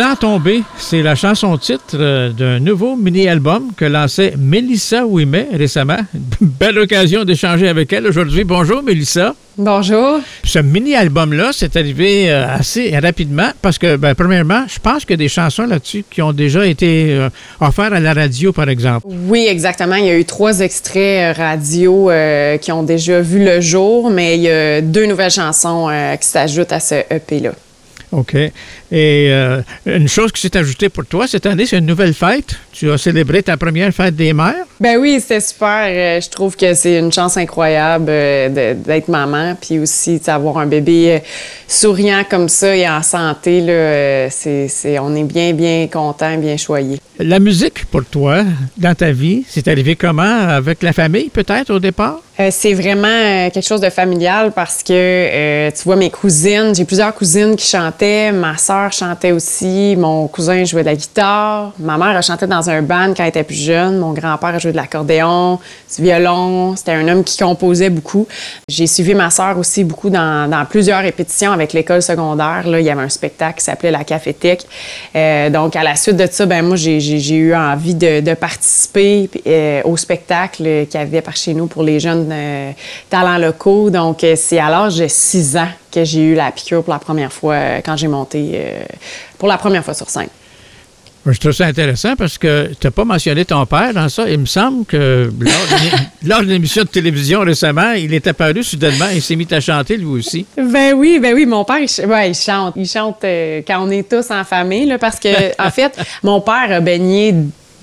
Sans 0.00 0.16
tomber, 0.16 0.62
c'est 0.78 1.02
la 1.02 1.14
chanson 1.14 1.58
titre 1.58 1.94
euh, 1.96 2.30
d'un 2.30 2.58
nouveau 2.58 2.96
mini-album 2.96 3.72
que 3.76 3.84
lançait 3.84 4.32
Mélissa 4.38 5.04
Ouimet 5.04 5.48
récemment. 5.52 5.98
Belle 6.40 6.78
occasion 6.78 7.24
d'échanger 7.24 7.68
avec 7.68 7.92
elle 7.92 8.06
aujourd'hui. 8.06 8.44
Bonjour 8.44 8.82
Mélissa. 8.82 9.34
Bonjour. 9.58 10.20
Ce 10.42 10.58
mini-album-là, 10.58 11.50
c'est 11.52 11.76
arrivé 11.76 12.30
euh, 12.30 12.46
assez 12.48 12.98
rapidement 12.98 13.50
parce 13.60 13.76
que, 13.76 13.96
ben, 13.96 14.14
premièrement, 14.14 14.64
je 14.68 14.78
pense 14.78 15.04
qu'il 15.04 15.10
y 15.10 15.14
a 15.14 15.16
des 15.18 15.28
chansons 15.28 15.66
là-dessus 15.66 16.02
qui 16.10 16.22
ont 16.22 16.32
déjà 16.32 16.64
été 16.64 17.12
euh, 17.12 17.28
offertes 17.60 17.92
à 17.92 18.00
la 18.00 18.14
radio, 18.14 18.54
par 18.54 18.70
exemple. 18.70 19.06
Oui, 19.06 19.48
exactement. 19.50 19.96
Il 19.96 20.06
y 20.06 20.10
a 20.10 20.16
eu 20.16 20.24
trois 20.24 20.60
extraits 20.60 21.36
radio 21.36 22.10
qui 22.58 22.72
ont 22.72 22.84
déjà 22.84 23.20
vu 23.20 23.44
le 23.44 23.60
jour, 23.60 24.08
mais 24.10 24.38
il 24.38 24.44
y 24.44 24.48
a 24.48 24.80
deux 24.80 25.04
nouvelles 25.04 25.30
chansons 25.30 25.90
qui 26.18 26.26
s'ajoutent 26.26 26.72
à 26.72 26.80
ce 26.80 26.94
EP-là. 27.10 27.50
OK. 28.12 28.34
Et 28.34 28.52
euh, 28.92 29.62
une 29.86 30.08
chose 30.08 30.32
qui 30.32 30.40
s'est 30.40 30.56
ajoutée 30.56 30.88
pour 30.88 31.06
toi 31.06 31.28
cette 31.28 31.46
année, 31.46 31.64
c'est 31.66 31.78
une 31.78 31.86
nouvelle 31.86 32.14
fête. 32.14 32.56
Tu 32.72 32.90
as 32.90 32.98
célébré 32.98 33.42
ta 33.42 33.56
première 33.56 33.92
fête 33.92 34.16
des 34.16 34.32
mères? 34.32 34.64
Ben 34.80 34.98
oui, 34.98 35.18
c'était 35.20 35.40
super. 35.40 35.86
Euh, 35.86 36.20
je 36.20 36.28
trouve 36.28 36.56
que 36.56 36.74
c'est 36.74 36.98
une 36.98 37.12
chance 37.12 37.36
incroyable 37.36 38.06
euh, 38.08 38.74
d'être 38.74 39.08
maman, 39.08 39.54
puis 39.60 39.78
aussi 39.78 40.18
d'avoir 40.18 40.58
un 40.58 40.66
bébé 40.66 41.22
souriant 41.68 42.24
comme 42.28 42.48
ça 42.48 42.74
et 42.74 42.88
en 42.88 43.02
santé. 43.02 43.60
Là, 43.60 44.28
c'est, 44.30 44.98
on 44.98 45.14
est 45.14 45.24
bien, 45.24 45.52
bien 45.52 45.86
content, 45.86 46.36
bien 46.36 46.56
choyé. 46.56 46.98
La 47.18 47.38
musique 47.38 47.84
pour 47.86 48.04
toi, 48.04 48.42
dans 48.76 48.94
ta 48.94 49.12
vie, 49.12 49.44
c'est 49.46 49.68
arrivé 49.68 49.94
comment? 49.94 50.48
Avec 50.48 50.82
la 50.82 50.92
famille, 50.92 51.28
peut-être, 51.28 51.70
au 51.70 51.78
départ? 51.78 52.22
C'est 52.50 52.72
vraiment 52.72 53.50
quelque 53.50 53.66
chose 53.66 53.80
de 53.80 53.90
familial 53.90 54.52
parce 54.52 54.82
que, 54.82 55.70
tu 55.70 55.82
vois, 55.84 55.96
mes 55.96 56.10
cousines, 56.10 56.74
j'ai 56.74 56.84
plusieurs 56.84 57.14
cousines 57.14 57.56
qui 57.56 57.66
chantaient, 57.66 58.32
ma 58.32 58.56
soeur 58.56 58.92
chantait 58.92 59.32
aussi, 59.32 59.96
mon 59.98 60.28
cousin 60.28 60.64
jouait 60.64 60.82
de 60.82 60.86
la 60.86 60.94
guitare, 60.94 61.72
ma 61.78 61.98
mère 61.98 62.16
a 62.16 62.22
chanté 62.22 62.46
dans 62.46 62.70
un 62.70 62.82
band 62.82 63.12
quand 63.16 63.22
elle 63.22 63.28
était 63.28 63.44
plus 63.44 63.56
jeune, 63.56 63.98
mon 63.98 64.12
grand-père 64.12 64.58
joué 64.58 64.72
de 64.72 64.76
l'accordéon, 64.76 65.58
du 65.96 66.02
violon, 66.02 66.76
c'était 66.76 66.92
un 66.92 67.06
homme 67.08 67.24
qui 67.24 67.36
composait 67.38 67.90
beaucoup. 67.90 68.26
J'ai 68.68 68.86
suivi 68.86 69.14
ma 69.14 69.30
soeur 69.30 69.58
aussi 69.58 69.84
beaucoup 69.84 70.10
dans, 70.10 70.66
plusieurs 70.68 71.02
répétitions 71.02 71.52
avec 71.52 71.72
l'école 71.72 72.02
secondaire. 72.02 72.66
Là, 72.66 72.80
il 72.80 72.86
y 72.86 72.90
avait 72.90 73.02
un 73.02 73.08
spectacle 73.08 73.58
qui 73.58 73.64
s'appelait 73.64 73.90
La 73.90 74.04
Cafétech. 74.04 74.62
Euh, 75.16 75.50
donc, 75.50 75.74
à 75.76 75.82
la 75.82 75.96
suite 75.96 76.16
de 76.16 76.26
ça, 76.30 76.46
ben 76.46 76.62
moi, 76.62 76.76
j'ai 76.76 77.34
eu 77.34 77.54
envie 77.54 77.94
de, 77.94 78.34
participer 78.34 79.28
euh, 79.46 79.82
au 79.84 79.96
spectacle 79.96 80.62
qu'il 80.86 80.94
y 80.94 81.02
avait 81.02 81.20
par 81.20 81.36
chez 81.36 81.54
nous 81.54 81.66
pour 81.66 81.82
les 81.82 81.98
jeunes 81.98 82.29
euh, 82.32 82.72
talents 83.08 83.38
locaux. 83.38 83.90
Donc, 83.90 84.24
c'est 84.36 84.58
à 84.58 84.70
l'âge 84.70 84.96
de 84.96 85.06
6 85.08 85.56
ans 85.56 85.68
que 85.92 86.04
j'ai 86.04 86.20
eu 86.20 86.34
la 86.34 86.50
piqûre 86.52 86.82
pour 86.82 86.92
la 86.92 87.00
première 87.00 87.32
fois 87.32 87.56
quand 87.84 87.96
j'ai 87.96 88.08
monté 88.08 88.60
pour 89.38 89.48
la 89.48 89.58
première 89.58 89.84
fois 89.84 89.94
sur 89.94 90.08
scène. 90.08 90.28
Je 91.26 91.38
trouve 91.38 91.52
ça 91.52 91.66
intéressant 91.66 92.16
parce 92.16 92.38
que 92.38 92.70
tu 92.80 92.86
n'as 92.86 92.90
pas 92.90 93.04
mentionné 93.04 93.44
ton 93.44 93.66
père 93.66 93.92
dans 93.92 94.08
ça. 94.08 94.28
Il 94.28 94.38
me 94.38 94.46
semble 94.46 94.86
que 94.86 95.30
lors 96.24 96.40
d'une 96.40 96.50
émission 96.50 96.82
de 96.82 96.88
télévision 96.88 97.40
récemment, 97.40 97.92
il 97.92 98.14
est 98.14 98.26
apparu 98.26 98.62
soudainement 98.62 99.08
et 99.12 99.20
s'est 99.20 99.36
mis 99.36 99.46
à 99.50 99.60
chanter 99.60 99.98
lui 99.98 100.06
aussi. 100.06 100.46
Ben 100.56 100.94
oui, 100.94 101.18
ben 101.20 101.34
oui, 101.34 101.44
mon 101.44 101.64
père, 101.64 101.78
il, 101.78 101.88
chante. 102.34 102.72
Il 102.76 102.88
chante 102.88 103.18
euh, 103.24 103.60
quand 103.66 103.86
on 103.86 103.90
est 103.90 104.08
tous 104.08 104.30
en 104.30 104.44
famille, 104.44 104.96
parce 104.98 105.20
que, 105.20 105.28
en 105.62 105.70
fait, 105.70 105.98
mon 106.22 106.40
père 106.40 106.70
a 106.70 106.80
baigné 106.80 107.34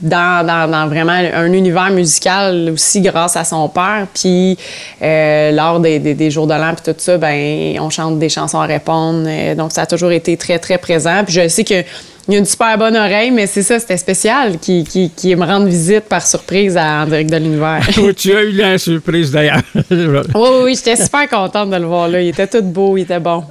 dans, 0.01 0.87
vraiment 0.89 1.13
un 1.13 1.51
univers 1.53 1.89
musical 1.89 2.71
aussi 2.73 3.01
grâce 3.01 3.35
à 3.35 3.43
son 3.43 3.67
père. 3.69 4.07
Puis 4.13 4.57
euh, 5.01 5.51
lors 5.51 5.79
des, 5.79 6.31
jours 6.31 6.47
de 6.47 6.53
l'an 6.53 6.73
puis 6.73 6.93
tout 6.93 6.99
ça, 6.99 7.17
ben 7.17 7.77
on 7.79 7.89
chante 7.89 8.19
des 8.19 8.29
chansons 8.29 8.59
à 8.59 8.65
répondre. 8.65 9.25
Euh, 9.27 9.55
donc 9.55 9.71
ça 9.71 9.83
a 9.83 9.85
toujours 9.85 10.11
été 10.11 10.37
très 10.37 10.59
très 10.59 10.77
présent. 10.77 11.23
Puis 11.23 11.33
je 11.33 11.47
sais 11.47 11.63
que 11.63 11.83
il 12.27 12.35
a 12.35 12.37
une 12.39 12.45
super 12.45 12.77
bonne 12.77 12.95
oreille, 12.95 13.31
mais 13.31 13.47
c'est 13.47 13.63
ça, 13.63 13.79
c'était 13.79 13.97
spécial 13.97 14.59
qui, 14.59 14.83
qui, 14.83 15.35
me 15.35 15.45
rende 15.45 15.67
visite 15.67 16.05
par 16.05 16.25
surprise 16.25 16.75
à, 16.75 17.03
en 17.03 17.05
direct 17.05 17.31
de 17.31 17.37
l'univers. 17.37 17.87
tu 18.17 18.35
as 18.35 18.43
eu 18.43 18.51
la 18.51 18.77
surprise 18.77 19.31
d'ailleurs. 19.31 19.61
oui, 19.91 20.49
oui, 20.63 20.75
j'étais 20.75 21.01
super 21.01 21.29
contente 21.29 21.69
de 21.69 21.77
le 21.77 21.85
voir 21.85 22.07
là. 22.09 22.21
Il 22.21 22.29
était 22.29 22.47
tout 22.47 22.61
beau, 22.61 22.97
il 22.97 23.01
était 23.01 23.19
bon. 23.19 23.43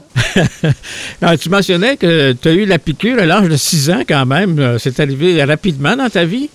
tu 1.40 1.48
mentionnais 1.48 1.96
que 1.96 2.32
tu 2.32 2.48
as 2.48 2.52
eu 2.52 2.66
la 2.66 2.78
piqûre 2.78 3.18
à 3.18 3.26
l'âge 3.26 3.48
de 3.48 3.56
6 3.56 3.90
ans 3.90 4.02
quand 4.06 4.26
même. 4.26 4.58
Euh, 4.58 4.78
c'est 4.78 5.00
arrivé 5.00 5.42
rapidement 5.42 5.96
dans 5.96 6.10
ta 6.10 6.24
vie? 6.24 6.50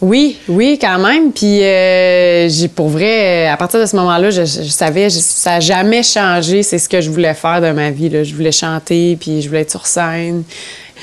Oui, 0.00 0.38
oui, 0.48 0.78
quand 0.80 0.98
même. 0.98 1.32
Puis, 1.32 1.62
euh, 1.62 2.48
j'ai 2.48 2.68
pour 2.68 2.88
vrai, 2.88 3.48
à 3.48 3.56
partir 3.56 3.80
de 3.80 3.86
ce 3.86 3.96
moment-là, 3.96 4.30
je, 4.30 4.44
savais, 4.44 5.08
ça 5.08 5.52
n'a 5.52 5.60
jamais 5.60 6.02
changé. 6.02 6.62
C'est 6.62 6.78
ce 6.78 6.88
que 6.88 7.00
je 7.00 7.10
voulais 7.10 7.32
faire 7.32 7.62
de 7.62 7.70
ma 7.70 7.90
vie. 7.90 8.10
Là. 8.10 8.22
Je 8.22 8.34
voulais 8.34 8.52
chanter, 8.52 9.16
puis 9.18 9.40
je 9.40 9.48
voulais 9.48 9.62
être 9.62 9.70
sur 9.70 9.86
scène. 9.86 10.42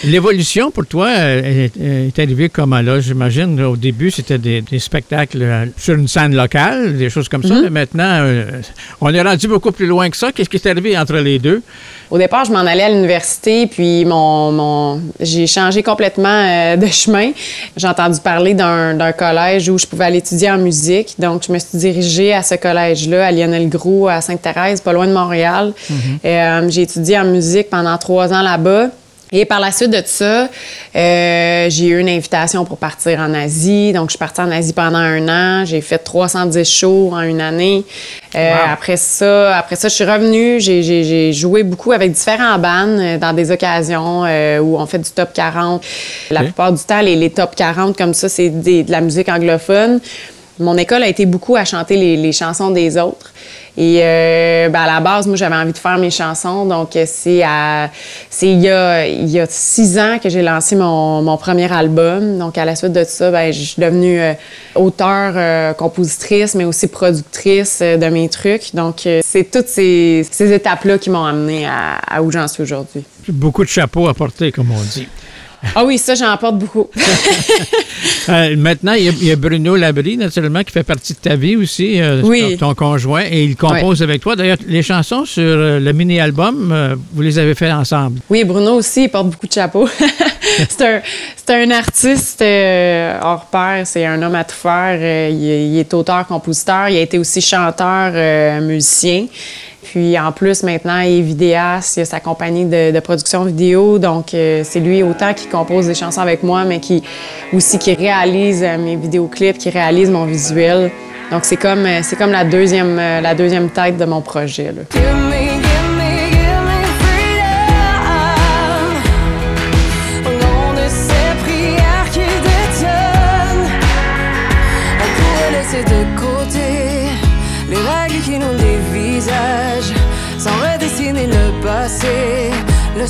L'évolution 0.03 0.71
pour 0.71 0.85
toi 0.85 1.07
euh, 1.09 1.67
est, 1.79 2.19
arrivée 2.19 2.49
comment 2.49 2.81
là? 2.81 2.99
J'imagine 2.99 3.61
au 3.61 3.77
début, 3.77 4.11
c'était 4.11 4.37
des, 4.37 4.63
spectacles 4.79 5.41
euh, 5.41 5.65
sur 5.77 5.93
une 5.93 6.07
scène 6.07 6.35
locale, 6.35 6.97
des 6.97 7.09
choses 7.09 7.29
comme 7.29 7.43
ça. 7.43 7.53
Mhm. 7.53 7.61
Mais 7.63 7.69
maintenant, 7.69 8.19
euh, 8.21 8.61
on 8.99 9.13
est 9.13 9.21
rendu 9.21 9.47
beaucoup 9.47 9.71
plus 9.71 9.85
loin 9.85 10.09
que 10.09 10.17
ça. 10.17 10.31
Qu'est-ce 10.31 10.49
qui 10.49 10.57
est 10.57 10.67
arrivé 10.67 10.97
entre 10.97 11.15
les 11.17 11.39
deux? 11.39 11.61
Au 12.09 12.17
départ, 12.17 12.43
je 12.45 12.51
m'en 12.51 12.59
allais 12.59 12.83
à 12.83 12.89
l'université, 12.89 13.65
puis 13.67 14.03
mon, 14.05 14.99
j'ai 15.19 15.47
changé 15.47 15.81
complètement 15.81 16.75
de 16.75 16.85
chemin. 16.87 17.31
J'ai 17.77 17.87
entendu 17.87 18.19
parler 18.19 18.53
d'un 18.53 19.11
collège 19.13 19.69
où 19.69 19.77
je 19.79 19.87
pouvais 19.87 20.05
aller 20.05 20.17
étudier 20.17 20.51
en 20.51 20.57
musique. 20.57 21.15
Donc, 21.17 21.43
je 21.47 21.51
me 21.51 21.57
suis 21.57 21.77
dirigée 21.77 22.33
à 22.33 22.43
ce 22.43 22.55
collège-là, 22.55 23.27
à 23.27 23.31
Lionel 23.31 23.67
Gros, 23.69 24.09
à 24.09 24.21
Sainte-Thérèse, 24.21 24.81
pas 24.81 24.93
loin 24.93 25.07
de 25.07 25.13
Montréal. 25.13 25.73
Mhm. 25.89 26.69
j'ai 26.69 26.81
étudié 26.81 27.17
en 27.17 27.25
musique 27.25 27.69
pendant 27.69 27.97
trois 27.97 28.31
ans 28.33 28.41
là-bas. 28.41 28.89
Et 29.35 29.45
par 29.45 29.59
la 29.59 29.71
suite 29.71 29.89
de 29.89 30.01
ça, 30.05 30.47
euh, 30.95 31.67
j'ai 31.67 31.87
eu 31.87 31.99
une 31.99 32.07
invitation 32.07 32.65
pour 32.65 32.77
partir 32.77 33.19
en 33.19 33.33
Asie. 33.33 33.91
Donc, 33.91 34.09
je 34.09 34.11
suis 34.11 34.19
partie 34.19 34.41
en 34.41 34.51
Asie 34.51 34.73
pendant 34.73 34.99
un 34.99 35.27
an. 35.27 35.65
J'ai 35.65 35.81
fait 35.81 35.97
310 35.97 36.63
shows 36.63 37.09
en 37.11 37.21
une 37.21 37.41
année. 37.41 37.83
Euh, 38.35 38.53
après 38.71 38.95
ça, 38.95 39.57
après 39.57 39.75
ça, 39.75 39.87
je 39.87 39.95
suis 39.95 40.03
revenue. 40.05 40.59
J'ai 40.59 41.33
joué 41.33 41.63
beaucoup 41.63 41.93
avec 41.93 42.11
différents 42.11 42.59
bands 42.59 42.99
euh, 42.99 43.17
dans 43.17 43.33
des 43.33 43.49
occasions 43.49 44.21
où 44.61 44.77
on 44.77 44.85
fait 44.85 44.99
du 44.99 45.09
top 45.09 45.33
40. 45.33 45.83
La 46.29 46.43
plupart 46.43 46.71
du 46.71 46.83
temps, 46.83 47.01
les, 47.01 47.31
top 47.31 47.55
40 47.55 47.97
comme 47.97 48.13
ça, 48.13 48.29
c'est 48.29 48.49
de 48.49 48.91
la 48.91 49.01
musique 49.01 49.29
anglophone. 49.29 49.99
Mon 50.59 50.77
école 50.77 51.03
a 51.03 51.07
été 51.07 51.25
beaucoup 51.25 51.55
à 51.55 51.65
chanter 51.65 52.15
les 52.15 52.31
chansons 52.31 52.71
des 52.71 52.97
autres. 52.97 53.33
Et 53.75 53.99
euh, 54.03 54.69
ben, 54.69 54.81
à 54.81 54.85
la 54.85 54.99
base, 54.99 55.25
moi, 55.25 55.35
j'avais 55.35 55.55
envie 55.55 55.71
de 55.71 55.77
faire 55.77 55.97
mes 55.97 56.11
chansons. 56.11 56.65
Donc, 56.65 56.95
euh, 56.95 57.05
c'est 57.07 57.31
il 58.41 58.59
y 58.59 58.69
a, 58.69 59.07
y 59.07 59.39
a 59.39 59.45
six 59.49 59.97
ans 59.97 60.19
que 60.21 60.29
j'ai 60.29 60.43
lancé 60.43 60.75
mon, 60.75 61.23
mon, 61.23 61.37
premier 61.37 61.71
album. 61.71 62.37
Donc, 62.37 62.57
à 62.59 62.65
la 62.65 62.75
suite 62.75 62.93
de 62.93 63.03
ça, 63.03 63.31
ben, 63.31 63.51
je 63.51 63.63
suis 63.63 63.81
devenue 63.81 64.19
euh, 64.19 64.33
auteure, 64.75 65.75
compositrice, 65.75 66.53
mais 66.53 66.65
aussi 66.65 66.87
productrice 66.87 67.81
de 67.81 68.09
mes 68.09 68.29
trucs. 68.29 68.75
Donc, 68.75 69.07
c'est 69.23 69.49
toutes 69.49 69.67
ces, 69.67 70.25
ces 70.29 70.51
étapes-là 70.53 70.99
qui 70.99 71.09
m'ont 71.09 71.25
amené 71.25 71.65
à, 71.65 71.95
à 72.07 72.21
où 72.21 72.31
j'en 72.31 72.47
suis 72.47 72.61
aujourd'hui. 72.61 73.03
Beaucoup 73.27 73.63
de 73.63 73.69
chapeaux 73.69 74.07
à 74.07 74.13
porter, 74.13 74.51
comme 74.51 74.69
on 74.71 74.81
dit. 74.81 75.07
Ah 75.75 75.85
oui, 75.85 75.97
ça, 75.97 76.15
j'en 76.15 76.35
porte 76.37 76.57
beaucoup. 76.57 76.89
Euh, 78.29 78.55
maintenant, 78.55 78.93
il 78.93 79.21
y, 79.21 79.31
a, 79.31 79.35
Bruno 79.35 79.75
Labrie, 79.75 80.15
naturellement, 80.15 80.63
qui 80.63 80.71
fait 80.71 80.83
partie 80.83 81.11
de 81.13 81.17
ta 81.17 81.35
vie 81.35 81.57
aussi, 81.57 82.01
euh, 82.01 82.55
ton, 82.57 82.73
conjoint, 82.73 83.23
et 83.29 83.43
il 83.43 83.57
compose 83.57 84.01
avec 84.01 84.21
toi. 84.21 84.37
D'ailleurs, 84.37 84.57
les 84.65 84.81
chansons 84.81 85.25
sur 85.25 85.43
euh, 85.43 85.79
le 85.79 85.91
mini-album, 85.91 86.97
vous 87.13 87.21
les 87.21 87.37
avez 87.37 87.53
fait 87.53 87.69
ensemble. 87.69 88.19
Oui, 88.29 88.45
Bruno 88.45 88.75
aussi, 88.75 89.03
il 89.03 89.09
porte 89.09 89.27
beaucoup 89.27 89.47
de 89.47 89.51
chapeaux. 89.51 89.89
c'est 90.69 90.81
un, 90.81 91.01
un, 91.49 91.71
artiste 91.71 92.41
hors 92.41 93.45
pair, 93.51 93.85
c'est 93.85 94.05
un 94.05 94.21
homme 94.21 94.35
à 94.35 94.45
tout 94.45 94.55
faire. 94.55 95.29
Il, 95.29 95.43
il 95.43 95.79
est 95.79 95.93
auteur-compositeur, 95.93 96.87
il 96.87 96.97
a 96.97 97.01
été 97.01 97.17
aussi 97.17 97.41
chanteur, 97.41 98.61
musicien. 98.61 99.25
Puis 99.83 100.17
en 100.17 100.31
plus, 100.31 100.63
maintenant, 100.63 101.01
il 101.01 101.19
est 101.19 101.21
vidéaste, 101.21 101.97
il 101.97 102.01
a 102.01 102.05
sa 102.05 102.19
compagnie 102.19 102.65
de, 102.65 102.99
production 102.99 103.43
vidéo. 103.43 103.99
Donc, 103.99 104.33
euh, 104.33 104.61
c'est 104.63 104.79
lui 104.79 105.03
autant 105.03 105.33
qui 105.33 105.47
compose 105.47 105.87
des 105.87 105.93
chansons 105.93 106.21
avec 106.21 106.41
moi, 106.43 106.63
mais 106.63 106.79
qui 106.79 107.03
aussi 107.53 107.77
qui 107.77 107.93
réalise 107.93 108.63
euh, 108.63 108.77
mes 108.77 108.95
vidéoclips, 108.95 109.57
qui 109.57 109.69
réalise 109.69 110.09
mon 110.09 110.25
visuel. 110.25 110.91
Donc, 111.31 111.45
c'est 111.45 111.57
comme, 111.57 111.85
euh, 111.85 112.01
comme 112.17 112.31
la, 112.31 112.45
deuxième, 112.45 112.95
la 112.95 113.35
deuxième 113.35 113.69
tête 113.69 113.97
de 113.97 114.05
mon 114.05 114.21
projet. 114.21 114.71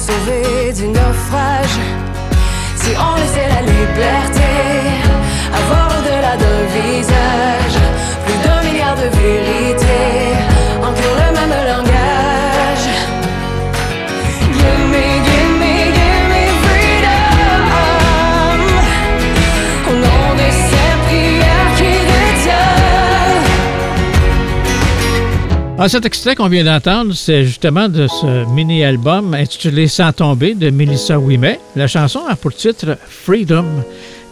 Sauver 0.05 0.73
du 0.73 0.87
naufrage. 0.87 1.79
Si 2.75 2.91
on 3.05 3.15
laissait 3.15 3.49
la 3.55 3.61
liberté 3.61 4.22
Ah, 25.85 25.89
cet 25.89 26.05
extrait 26.05 26.33
qu'on 26.33 26.47
vient 26.47 26.63
d'entendre, 26.63 27.13
c'est 27.13 27.43
justement 27.43 27.89
de 27.89 28.07
ce 28.07 28.49
mini-album 28.53 29.33
intitulé 29.33 29.89
Sans 29.89 30.13
tomber 30.13 30.53
de 30.53 30.69
Melissa 30.69 31.19
Ouimet. 31.19 31.59
La 31.75 31.87
chanson 31.87 32.21
a 32.25 32.37
pour 32.37 32.53
titre 32.55 32.97
Freedom. 33.05 33.65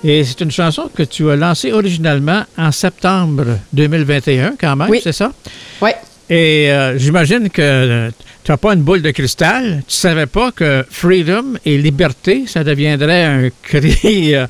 Et 0.01 0.23
c'est 0.23 0.39
une 0.39 0.49
chanson 0.49 0.89
que 0.95 1.03
tu 1.03 1.29
as 1.29 1.35
lancée 1.35 1.73
originalement 1.73 2.45
en 2.57 2.71
septembre 2.71 3.43
2021, 3.73 4.53
quand 4.57 4.77
même, 4.77 4.89
Oui. 4.89 5.01
c'est 5.03 5.11
ça? 5.11 5.33
Oui. 5.81 5.89
Et 6.29 6.71
euh, 6.71 6.97
j'imagine 6.97 7.49
que 7.49 8.09
tu 8.45 8.51
n'as 8.51 8.57
pas 8.57 8.71
une 8.73 8.83
boule 8.83 9.01
de 9.01 9.11
cristal. 9.11 9.83
Tu 9.85 9.95
savais 9.97 10.27
pas 10.27 10.53
que 10.53 10.85
freedom 10.89 11.55
et 11.65 11.77
liberté, 11.77 12.45
ça 12.47 12.63
deviendrait 12.63 13.25
un 13.25 13.49
cri 13.61 14.35
euh, 14.35 14.47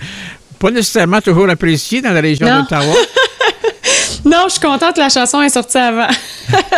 pas 0.59 0.69
nécessairement 0.69 1.19
toujours 1.19 1.49
apprécié 1.49 2.03
dans 2.03 2.11
la 2.11 2.21
région 2.21 2.45
d'Ottawa. 2.45 2.93
Non, 4.25 4.43
je 4.45 4.51
suis 4.51 4.59
contente 4.59 4.95
que 4.95 4.99
la 4.99 5.09
chanson 5.09 5.41
est 5.41 5.49
sortie 5.49 5.77
avant. 5.77 6.07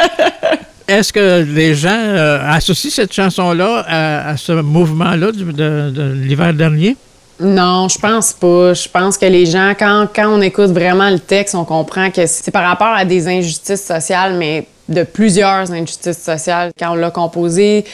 Est-ce 0.87 1.13
que 1.13 1.43
les 1.43 1.75
gens 1.75 1.89
euh, 1.91 2.39
associent 2.49 2.91
cette 2.91 3.13
chanson-là 3.13 3.83
à, 3.87 4.29
à 4.29 4.37
ce 4.37 4.51
mouvement-là 4.51 5.31
de, 5.31 5.89
de 5.91 6.11
l'hiver 6.13 6.53
dernier? 6.53 6.97
Non, 7.39 7.87
je 7.89 7.97
pense 7.97 8.33
pas. 8.33 8.73
Je 8.73 8.87
pense 8.87 9.17
que 9.17 9.25
les 9.25 9.45
gens, 9.45 9.73
quand, 9.77 10.07
quand 10.13 10.27
on 10.27 10.41
écoute 10.41 10.71
vraiment 10.71 11.09
le 11.09 11.19
texte, 11.19 11.55
on 11.55 11.65
comprend 11.65 12.11
que 12.11 12.25
c'est 12.25 12.51
par 12.51 12.63
rapport 12.63 12.87
à 12.95 13.05
des 13.05 13.27
injustices 13.27 13.83
sociales, 13.85 14.35
mais 14.37 14.67
de 14.87 15.03
plusieurs 15.03 15.71
injustices 15.71 16.21
sociales. 16.21 16.71
Quand 16.77 16.91
on 16.91 16.95
l'a 16.95 17.11
composé, 17.11 17.85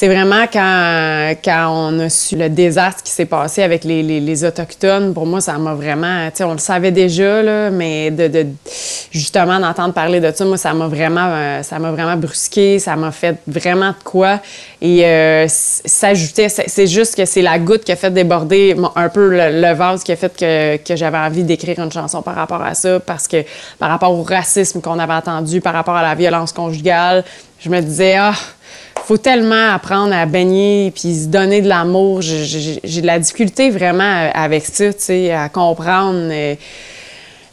c'est 0.00 0.08
vraiment 0.08 0.46
quand, 0.50 1.34
quand 1.44 1.68
on 1.68 1.98
a 2.00 2.08
su 2.08 2.34
le 2.34 2.48
désastre 2.48 3.02
qui 3.02 3.10
s'est 3.10 3.26
passé 3.26 3.62
avec 3.62 3.84
les, 3.84 4.02
les- 4.02 4.20
les 4.20 4.44
Autochtones. 4.46 5.12
Pour 5.12 5.26
moi, 5.26 5.42
ça 5.42 5.58
m'a 5.58 5.74
vraiment... 5.74 6.24
Tu 6.30 6.38
sais, 6.38 6.44
on 6.44 6.52
le 6.52 6.58
savait 6.58 6.90
déjà, 6.90 7.42
là, 7.42 7.68
mais 7.68 8.10
de, 8.10 8.26
de- 8.28 8.46
justement 9.10 9.60
d'entendre 9.60 9.92
parler 9.92 10.20
de 10.20 10.32
ça, 10.34 10.46
moi, 10.46 10.56
ça 10.56 10.72
m'a 10.72 10.86
vraiment, 10.86 11.26
euh, 11.26 11.62
ça 11.62 11.78
m'a 11.78 11.90
vraiment 11.92 12.16
brusqué. 12.16 12.78
Ça 12.78 12.96
m'a 12.96 13.12
fait 13.12 13.36
vraiment 13.46 13.90
de 13.90 14.02
quoi. 14.02 14.40
Et 14.80 15.04
euh, 15.04 15.44
s'ajouter, 15.48 16.48
c'est 16.48 16.86
juste 16.86 17.14
que 17.14 17.26
c'est 17.26 17.42
la 17.42 17.58
goutte 17.58 17.84
qui 17.84 17.92
a 17.92 17.96
fait 17.96 18.10
déborder 18.10 18.74
un 18.96 19.10
peu 19.10 19.28
le, 19.28 19.60
le 19.60 19.74
vase 19.74 20.02
qui 20.02 20.12
a 20.12 20.16
fait 20.16 20.34
que, 20.34 20.78
que 20.78 20.96
j'avais 20.96 21.18
envie 21.18 21.44
d'écrire 21.44 21.78
une 21.78 21.92
chanson 21.92 22.22
par 22.22 22.36
rapport 22.36 22.62
à 22.62 22.72
ça, 22.72 23.00
parce 23.00 23.28
que 23.28 23.44
par 23.78 23.90
rapport 23.90 24.12
au 24.18 24.22
racisme 24.22 24.80
qu'on 24.80 24.98
avait 24.98 25.12
entendu, 25.12 25.60
par 25.60 25.74
rapport 25.74 25.96
à 25.96 26.02
la 26.02 26.14
violence 26.14 26.54
conjugale, 26.54 27.22
je 27.62 27.68
me 27.68 27.82
disais, 27.82 28.16
ah, 28.16 28.32
faut 29.10 29.16
tellement 29.18 29.74
apprendre 29.74 30.14
à 30.14 30.24
baigner 30.24 30.92
puis 30.92 31.12
se 31.22 31.26
donner 31.26 31.62
de 31.62 31.68
l'amour. 31.68 32.22
J'ai- 32.22 33.00
de 33.02 33.06
la 33.06 33.18
difficulté 33.18 33.68
vraiment 33.70 34.04
euh, 34.04 34.30
avec 34.32 34.64
ça, 34.66 34.92
tu 34.92 35.00
sais, 35.00 35.32
à 35.32 35.48
comprendre. 35.48 36.28
euh, 36.30 36.54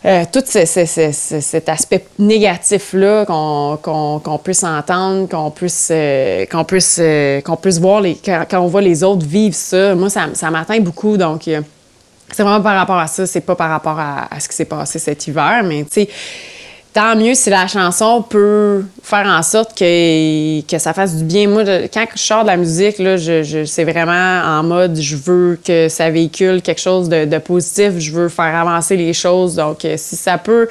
euh, 0.06 0.24
tout 0.32 0.44
ce- 0.46 0.66
ce- 0.68 0.86
ce- 0.86 1.12
ce- 1.12 1.40
cet 1.42 1.68
aspect 1.68 2.06
négatif-là 2.20 3.26
qu'on 3.26 3.80
qu'on 4.24 4.38
puisse 4.38 4.64
entendre, 4.64 5.28
qu'on 5.28 5.50
puisse, 5.50 5.92
qu'on 6.52 6.64
puisse, 6.64 7.02
qu'on 7.44 7.56
puisse 7.56 7.80
voir 7.80 8.02
les, 8.02 8.16
quand, 8.24 8.46
on 8.54 8.68
voit 8.68 8.82
les 8.82 9.04
autres 9.04 9.26
vivre 9.26 9.56
ça, 9.56 9.96
moi, 9.96 10.10
ça, 10.12 10.52
m'atteint 10.52 10.80
beaucoup. 10.80 11.18
Donc, 11.18 11.42
c'est 11.46 12.44
vraiment 12.44 12.62
par 12.62 12.76
rapport 12.78 13.00
à 13.00 13.08
ça, 13.08 13.26
c'est 13.26 13.42
pas 13.42 13.56
par 13.56 13.72
rapport 13.72 13.98
à, 14.00 14.28
à 14.32 14.40
ce 14.40 14.48
qui 14.48 14.56
s'est 14.56 14.66
passé 14.66 15.00
cet 15.00 15.26
hiver, 15.26 15.64
mais 15.66 15.84
tu 15.86 16.02
sais, 16.02 16.10
tant 16.98 17.16
mieux 17.16 17.36
si 17.36 17.52
la 17.52 17.68
chanson 17.68 18.24
peut 18.24 18.84
faire 19.04 19.28
en 19.28 19.44
sorte 19.44 19.78
que, 19.78 20.62
que 20.62 20.80
ça 20.80 20.94
fasse 20.94 21.16
du 21.16 21.24
bien. 21.26 21.48
Moi, 21.48 21.64
quand 21.94 22.06
je 22.16 22.20
sors 22.20 22.42
de 22.42 22.48
la 22.48 22.58
musique, 22.58 22.98
là, 22.98 23.18
je, 23.18 23.44
je- 23.44 23.66
c'est 23.66 23.84
vraiment 23.84 24.42
en 24.44 24.64
mode, 24.64 25.00
je 25.00 25.16
veux 25.16 25.60
que 25.64 25.90
ça 25.90 26.10
véhicule 26.10 26.64
quelque 26.64 26.82
chose 26.82 27.08
de, 27.08 27.26
de 27.26 27.38
positif, 27.38 27.92
je 28.00 28.12
veux 28.12 28.30
faire 28.30 28.56
avancer 28.56 28.98
les 28.98 29.14
choses. 29.14 29.54
Donc, 29.54 29.86
euh, 29.86 29.94
si 29.96 30.16
ça 30.16 30.40
peut 30.40 30.68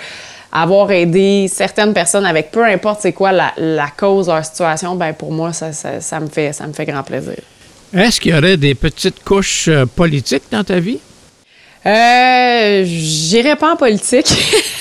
avoir 0.51 0.91
aidé 0.91 1.47
certaines 1.49 1.95
personnes 1.95 2.27
avec 2.27 2.51
peu 2.51 2.65
importe 2.65 3.03
c'est 3.03 3.13
quoi 3.13 3.31
la, 3.31 3.53
la 3.57 3.87
cause, 3.97 4.27
leur 4.27 4.45
situation, 4.45 4.97
ben 4.97 5.13
pour 5.13 5.31
moi, 5.31 5.53
ça, 5.53 5.73
ça, 5.73 6.01
ça 6.01 6.19
me, 6.19 6.27
fait, 6.27 6.53
ça 6.53 6.67
me 6.67 6.73
fait 6.73 6.87
grand 6.87 7.05
plaisir. 7.05 7.37
Est-ce 7.95 8.21
qu'il 8.21 8.35
y 8.35 8.37
aurait 8.37 8.57
des 8.57 8.75
petites 8.75 9.23
couches 9.23 9.69
euh, 9.69 9.87
politiques 9.87 10.43
dans 10.51 10.65
ta 10.65 10.81
vie? 10.81 10.99
Euh, 11.87 12.83
j'irai 12.85 13.55
pas 13.55 13.75
en 13.75 13.77
politique, 13.77 14.27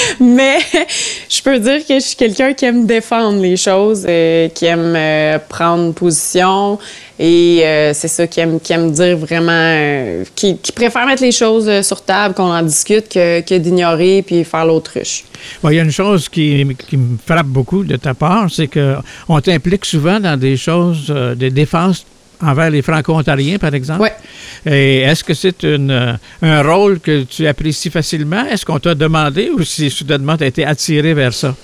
mais 0.20 0.58
je 1.28 1.42
peux 1.42 1.58
dire 1.58 1.86
que 1.86 1.94
je 1.94 2.00
suis 2.00 2.16
quelqu'un 2.16 2.52
qui 2.52 2.64
aime 2.64 2.86
défendre 2.86 3.40
les 3.40 3.56
choses, 3.56 4.06
euh, 4.08 4.48
qui 4.48 4.66
aime 4.66 4.94
euh, 4.96 5.38
prendre 5.48 5.92
position 5.92 6.78
et 7.18 7.60
euh, 7.64 7.92
c'est 7.92 8.08
ça, 8.08 8.26
qui 8.26 8.40
aime, 8.40 8.58
qui 8.60 8.72
aime 8.72 8.90
dire 8.92 9.16
vraiment, 9.16 9.52
euh, 9.52 10.24
qui, 10.34 10.56
préfère 10.74 11.06
mettre 11.06 11.22
les 11.22 11.32
choses 11.32 11.82
sur 11.82 12.02
table, 12.02 12.34
qu'on 12.34 12.50
en 12.50 12.62
discute, 12.62 13.10
que, 13.10 13.58
d'ignorer 13.58 14.22
puis 14.26 14.42
faire 14.42 14.64
l'autruche. 14.64 15.24
Il 15.64 15.72
y 15.72 15.78
a 15.78 15.82
une 15.82 15.90
chose 15.90 16.30
qui, 16.30 16.66
qui 16.88 16.96
me 16.96 17.18
frappe 17.24 17.46
beaucoup 17.46 17.84
de 17.84 17.96
ta 17.96 18.14
part, 18.14 18.48
c'est 18.50 18.68
qu'on 18.68 19.40
t'implique 19.40 19.84
souvent 19.84 20.18
dans 20.18 20.38
des 20.38 20.56
choses, 20.56 21.14
des 21.36 21.50
défenses 21.50 22.06
envers 22.42 22.70
les 22.70 22.82
Franco-Ontariens, 22.82 23.58
par 23.58 23.74
exemple? 23.74 24.02
Ouais. 24.02 24.12
Et 24.66 25.00
est-ce 25.00 25.24
que 25.24 25.34
c'est 25.34 25.62
une, 25.62 25.90
euh, 25.90 26.12
un 26.42 26.62
rôle 26.62 27.00
que 27.00 27.22
tu 27.24 27.46
apprécies 27.46 27.90
facilement? 27.90 28.44
Est-ce 28.50 28.64
qu'on 28.64 28.78
t'a 28.78 28.94
demandé 28.94 29.50
ou 29.56 29.62
si 29.62 29.90
soudainement 29.90 30.36
tu 30.36 30.44
as 30.44 30.48
été 30.48 30.64
attiré 30.64 31.14
vers 31.14 31.32
ça? 31.32 31.54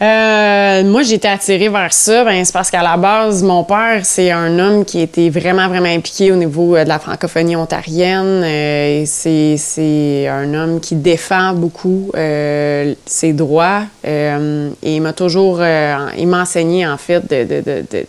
Euh, 0.00 0.82
moi, 0.84 1.02
j'ai 1.02 1.14
été 1.14 1.28
attirée 1.28 1.68
vers 1.68 1.92
ça. 1.92 2.24
Ben, 2.24 2.44
c'est 2.44 2.52
parce 2.52 2.70
qu'à 2.72 2.82
la 2.82 2.96
base, 2.96 3.44
mon 3.44 3.62
père, 3.62 4.00
c'est 4.02 4.32
un 4.32 4.58
homme 4.58 4.84
qui 4.84 5.00
était 5.00 5.30
vraiment, 5.30 5.68
vraiment 5.68 5.88
impliqué 5.88 6.32
au 6.32 6.36
niveau 6.36 6.74
euh, 6.74 6.82
de 6.82 6.88
la 6.88 6.98
francophonie 6.98 7.54
ontarienne. 7.54 8.42
Euh, 8.42 9.04
c'est, 9.06 9.56
c'est 9.58 10.26
un 10.26 10.52
homme 10.54 10.80
qui 10.80 10.96
défend 10.96 11.52
beaucoup 11.52 12.10
euh, 12.16 12.94
ses 13.06 13.32
droits. 13.32 13.82
Et 14.04 14.32
il 14.82 15.02
m'a 15.02 15.12
toujours, 15.12 15.62
il 15.62 16.26
m'a 16.26 16.42
enseigné, 16.42 16.84
en 16.86 16.96
fait, 16.96 17.30
de, 17.30 17.44
de, 17.44 17.60
de, 17.60 17.84
de 17.88 18.06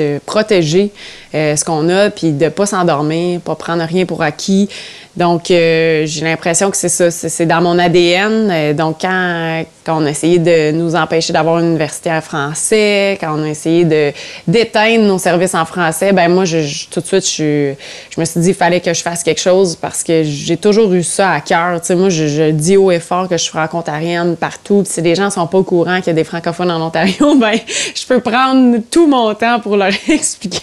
de 0.00 0.20
protéger 0.24 0.90
euh, 1.34 1.56
ce 1.56 1.64
qu'on 1.64 1.88
a, 1.88 2.10
puis 2.10 2.32
de 2.32 2.48
pas 2.48 2.66
s'endormir, 2.66 3.40
pas 3.40 3.54
prendre 3.54 3.84
rien 3.84 4.06
pour 4.06 4.22
acquis. 4.22 4.68
Donc, 5.16 5.50
euh, 5.50 6.04
j'ai 6.06 6.24
l'impression 6.24 6.70
que 6.70 6.76
c'est 6.76 6.88
ça, 6.88 7.10
c'est 7.10 7.46
dans 7.46 7.60
mon 7.60 7.78
ADN. 7.78 8.48
Euh, 8.50 8.72
donc, 8.72 8.98
quand, 9.00 9.64
quand 9.84 10.00
on 10.00 10.06
a 10.06 10.10
essayé 10.10 10.38
de 10.38 10.70
nous 10.70 10.94
empêcher 10.94 11.32
d'avoir 11.32 11.58
une 11.58 11.66
université 11.66 12.10
en 12.12 12.20
français, 12.20 13.18
quand 13.20 13.34
on 13.36 13.42
a 13.42 13.48
essayé 13.48 13.84
de 13.84 14.12
d'éteindre 14.46 15.04
nos 15.06 15.18
services 15.18 15.54
en 15.54 15.64
français, 15.64 16.12
ben 16.12 16.28
moi, 16.28 16.44
je, 16.44 16.60
je- 16.62 16.86
tout 16.88 17.00
de 17.00 17.06
suite, 17.06 17.26
je, 17.28 17.72
je 18.14 18.20
me 18.20 18.24
suis 18.24 18.40
dit, 18.40 18.48
il 18.50 18.54
fallait 18.54 18.80
que 18.80 18.94
je 18.94 19.02
fasse 19.02 19.24
quelque 19.24 19.40
chose 19.40 19.74
parce 19.74 20.04
que 20.04 20.22
j'ai 20.22 20.56
toujours 20.56 20.92
eu 20.92 21.02
ça 21.02 21.32
à 21.32 21.40
cœur. 21.40 21.80
Tu 21.80 21.88
sais, 21.88 21.94
moi, 21.96 22.08
je, 22.08 22.26
je 22.28 22.50
dis 22.50 22.76
haut 22.76 22.92
et 22.92 23.00
fort 23.00 23.28
que 23.28 23.36
je 23.36 23.42
suis 23.42 23.50
franco-ontarienne 23.50 24.36
partout. 24.36 24.82
Puis 24.84 24.92
si 24.92 25.02
les 25.02 25.16
gens 25.16 25.28
sont 25.30 25.46
pas 25.48 25.58
au 25.58 25.64
courant 25.64 25.96
qu'il 25.96 26.08
y 26.08 26.10
a 26.10 26.14
des 26.14 26.24
francophones 26.24 26.70
en 26.70 26.80
Ontario, 26.86 27.34
ben 27.40 27.58
je 27.94 28.06
peux 28.06 28.20
prendre 28.20 28.78
tout 28.90 29.08
mon 29.08 29.34
temps 29.34 29.58
pour 29.58 29.76
leur 29.76 29.90
expliquer. 30.08 30.60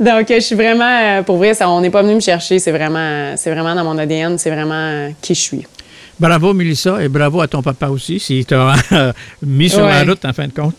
Donc, 0.00 0.26
je 0.30 0.40
suis 0.40 0.54
vraiment, 0.56 1.22
pour 1.22 1.36
vrai, 1.36 1.52
ça, 1.52 1.68
on 1.68 1.80
n'est 1.82 1.90
pas 1.90 2.02
venu 2.02 2.14
me 2.14 2.20
chercher. 2.20 2.58
C'est 2.58 2.70
vraiment, 2.72 3.25
c'est 3.36 3.50
vraiment 3.50 3.74
dans 3.74 3.84
mon 3.84 3.98
ADN. 3.98 4.38
C'est 4.38 4.50
vraiment 4.50 4.74
euh, 4.74 5.10
qui 5.20 5.34
je 5.34 5.40
suis. 5.40 5.66
Bravo, 6.18 6.54
Mélissa, 6.54 7.02
et 7.02 7.08
bravo 7.08 7.42
à 7.42 7.46
ton 7.46 7.60
papa 7.60 7.88
aussi, 7.88 8.18
s'il 8.18 8.46
t'a 8.46 8.74
euh, 8.92 9.12
mis 9.42 9.68
sur 9.68 9.84
la 9.84 10.02
route, 10.02 10.24
en 10.24 10.32
fin 10.32 10.46
de 10.46 10.52
compte. 10.52 10.76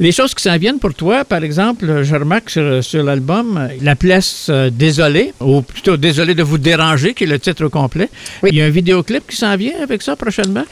Les 0.00 0.12
choses 0.12 0.34
qui 0.34 0.42
s'en 0.42 0.56
viennent 0.56 0.78
pour 0.78 0.94
toi, 0.94 1.24
par 1.24 1.44
exemple, 1.44 2.02
je 2.02 2.14
remarque 2.14 2.48
sur, 2.50 2.82
sur 2.82 3.02
l'album 3.02 3.58
euh, 3.58 3.74
la 3.82 3.96
pièce 3.96 4.46
euh, 4.48 4.70
Désolé, 4.70 5.34
ou 5.40 5.60
plutôt 5.60 5.96
Désolé 5.96 6.34
de 6.34 6.42
vous 6.42 6.58
déranger, 6.58 7.12
qui 7.12 7.24
est 7.24 7.26
le 7.26 7.38
titre 7.38 7.68
complet. 7.68 8.08
Il 8.44 8.54
y 8.54 8.62
a 8.62 8.64
un 8.64 8.70
vidéoclip 8.70 9.26
qui 9.28 9.36
s'en 9.36 9.56
vient 9.56 9.74
avec 9.82 10.00
ça 10.00 10.16
prochainement? 10.16 10.64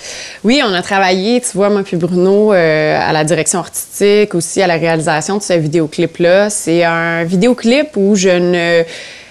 Oui, 0.45 0.63
on 0.65 0.73
a 0.73 0.83
travaillé, 0.83 1.41
tu 1.41 1.51
vois, 1.55 1.69
moi 1.69 1.83
puis 1.83 1.97
Bruno, 1.97 2.53
euh, 2.53 2.99
à 2.99 3.13
la 3.13 3.25
direction 3.25 3.59
artistique, 3.59 4.35
aussi 4.35 4.63
à 4.63 4.67
la 4.67 4.77
réalisation 4.77 5.37
de 5.37 5.43
ce 5.43 5.53
vidéoclip-là. 5.53 6.49
C'est 6.49 6.85
un 6.85 7.25
vidéoclip 7.25 7.89
où 7.97 8.17
je 8.17 8.31
ne 8.31 8.83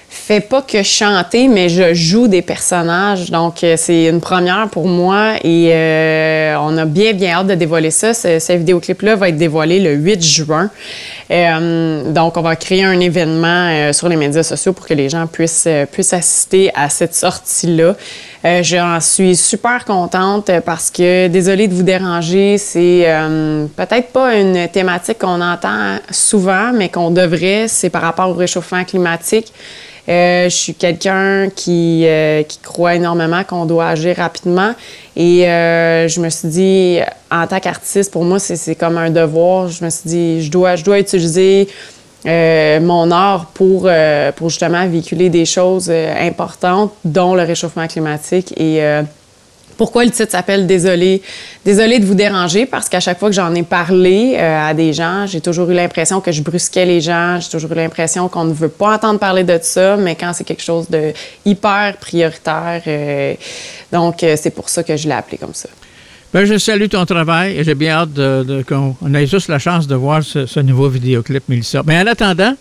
fais 0.10 0.41
pas 0.41 0.62
que 0.62 0.82
chanter, 0.82 1.47
mais 1.47 1.70
je 1.70 1.93
joue 1.93 2.28
des 2.28 2.41
personnages. 2.41 3.30
Donc, 3.30 3.64
euh, 3.64 3.76
c'est 3.78 4.05
une 4.05 4.20
première 4.20 4.68
pour 4.70 4.88
moi 4.88 5.36
et 5.43 5.70
euh, 5.72 6.55
on 6.62 6.78
a 6.78 6.86
bien, 6.86 7.14
bien 7.14 7.34
hâte 7.34 7.47
de 7.47 7.55
dévoiler 7.55 7.91
ça. 7.91 8.14
Ce, 8.14 8.39
ce 8.39 8.53
vidéoclip-là 8.53 9.16
va 9.16 9.30
être 9.30 9.38
dévoilé 9.38 9.80
le 9.80 9.93
8 9.93 10.24
juin. 10.24 10.70
Euh, 11.32 12.12
donc, 12.12 12.38
on 12.38 12.41
va 12.41 12.55
créer 12.55 12.84
un 12.84 12.99
événement 12.99 13.70
euh, 13.70 13.93
sur 13.93 14.10
les 14.10 14.16
médias 14.16 14.43
sociaux 14.43 14.74
pour 14.74 14.88
que 14.88 14.93
les 14.93 15.10
gens 15.10 15.28
puissent, 15.28 15.66
euh, 15.68 15.86
puissent 15.86 16.14
assister 16.14 16.72
à 16.74 16.89
cette 16.89 17.14
sortie-là. 17.14 17.95
Euh, 18.46 18.64
J'en 18.64 19.02
suis 19.02 19.36
super 19.36 19.84
contente 19.84 20.50
parce 20.66 20.90
que, 20.90 21.28
désolée 21.28 21.68
de 21.68 21.74
vous 21.74 21.84
déranger, 21.84 22.58
c'est 22.58 23.04
euh, 23.06 23.66
peut-être 23.76 24.14
pas 24.14 24.36
une 24.36 24.70
thématique 24.70 25.20
qu'on 25.20 25.42
entend 25.42 25.98
souvent, 26.10 26.72
mais 26.74 26.88
qu'on 26.88 27.12
devrait. 27.12 27.68
C'est 27.68 27.90
par 27.90 28.02
rapport 28.02 28.30
au 28.30 28.34
réchauffement 28.34 28.86
climatique. 28.86 29.52
Euh, 30.08 30.46
je 30.46 30.56
suis 30.56 30.74
quelqu'un 30.74 31.50
qui, 31.56 32.04
euh, 32.06 32.42
qui 32.44 32.58
croit 32.60 32.96
énormément 32.96 33.44
qu'on 33.44 33.66
doit 33.66 33.90
agir 33.90 34.16
rapidement. 34.16 34.74
Et 35.16 35.48
euh, 35.48 36.08
je 36.08 36.20
me 36.20 36.30
suis 36.30 36.48
dit, 36.48 37.00
en 37.30 37.46
tant 37.46 37.60
qu'artiste, 37.60 38.12
pour 38.12 38.24
moi, 38.24 38.40
c'est 38.40 38.56
c'est 38.56 38.74
comme 38.74 38.98
un 38.98 39.12
devoir. 39.12 39.68
Je 39.68 39.84
me 39.84 39.90
suis 39.90 40.10
dit, 40.10 40.42
je 40.44 40.50
dois, 40.50 40.78
je 40.78 40.84
dois 40.84 41.00
utiliser 41.00 41.68
euh, 42.26 42.82
mon 42.82 43.12
art 43.12 43.46
pour, 43.54 43.84
euh, 43.86 44.32
pour 44.34 44.50
justement 44.50 44.86
véhiculer 44.88 45.30
des 45.30 45.46
choses 45.46 45.88
euh, 45.90 46.28
importantes, 46.28 46.92
dont 47.06 47.34
le 47.34 47.44
réchauffement 47.44 47.88
climatique. 47.88 48.54
Et 48.60 48.82
pourquoi 49.78 50.04
le 50.04 50.12
titre 50.12 50.32
s'appelle 50.32 50.68
Désolé? 50.68 51.22
Désolé 51.64 52.00
de 52.00 52.06
vous 52.06 52.16
déranger 52.16 52.66
parce 52.66 52.90
qu'à 52.90 53.00
chaque 53.00 53.18
fois 53.18 53.30
que 53.30 53.36
j'en 53.36 53.56
ai 53.56 53.64
parlé 53.64 54.36
à 54.36 54.74
des 54.74 54.92
gens, 54.92 55.26
j'ai 55.26 55.40
toujours 55.40 55.70
eu 55.70 55.74
l'impression 55.74 56.20
que 56.20 56.34
je 56.34 56.42
brusquais 56.42 56.86
les 56.86 57.00
gens, 57.00 57.40
j'ai 57.40 57.50
toujours 57.50 57.72
eu 57.72 57.76
l'impression 57.76 58.28
qu'on 58.28 58.44
ne 58.44 58.54
veut 58.54 58.68
pas 58.68 58.96
entendre 58.96 59.20
parler 59.20 59.46
de 59.46 59.58
ça, 59.62 59.96
mais 59.96 60.16
quand 60.16 60.34
c'est 60.34 60.44
quelque 60.44 60.64
chose 60.64 60.90
de 60.90 61.14
hyper 61.46 61.96
prioritaire, 61.98 62.82
donc 63.94 64.18
c'est 64.20 64.54
pour 64.54 64.68
ça 64.68 64.84
que 64.84 64.98
je 64.98 65.08
l'ai 65.08 65.16
appelé 65.16 65.38
comme 65.38 65.54
ça. 65.54 65.70
Ben, 66.34 66.46
je 66.46 66.58
salue 66.60 66.88
ton 66.88 67.06
travail 67.06 67.58
et 67.58 67.64
j'ai 67.64 67.74
bien 67.76 67.94
hâte 67.94 68.14
de, 68.14 68.44
de- 68.44 68.62
qu'on 68.64 68.96
on 69.02 69.14
ait 69.16 69.26
juste 69.26 69.48
la 69.48 69.58
chance 69.58 69.88
de 69.88 69.96
voir 69.96 70.22
ce, 70.24 70.46
ce 70.46 70.60
nouveau 70.60 70.88
vidéoclip, 70.88 71.44
Mélissa. 71.50 71.82
Mais 71.88 72.00
en 72.00 72.06
attendant, 72.06 72.54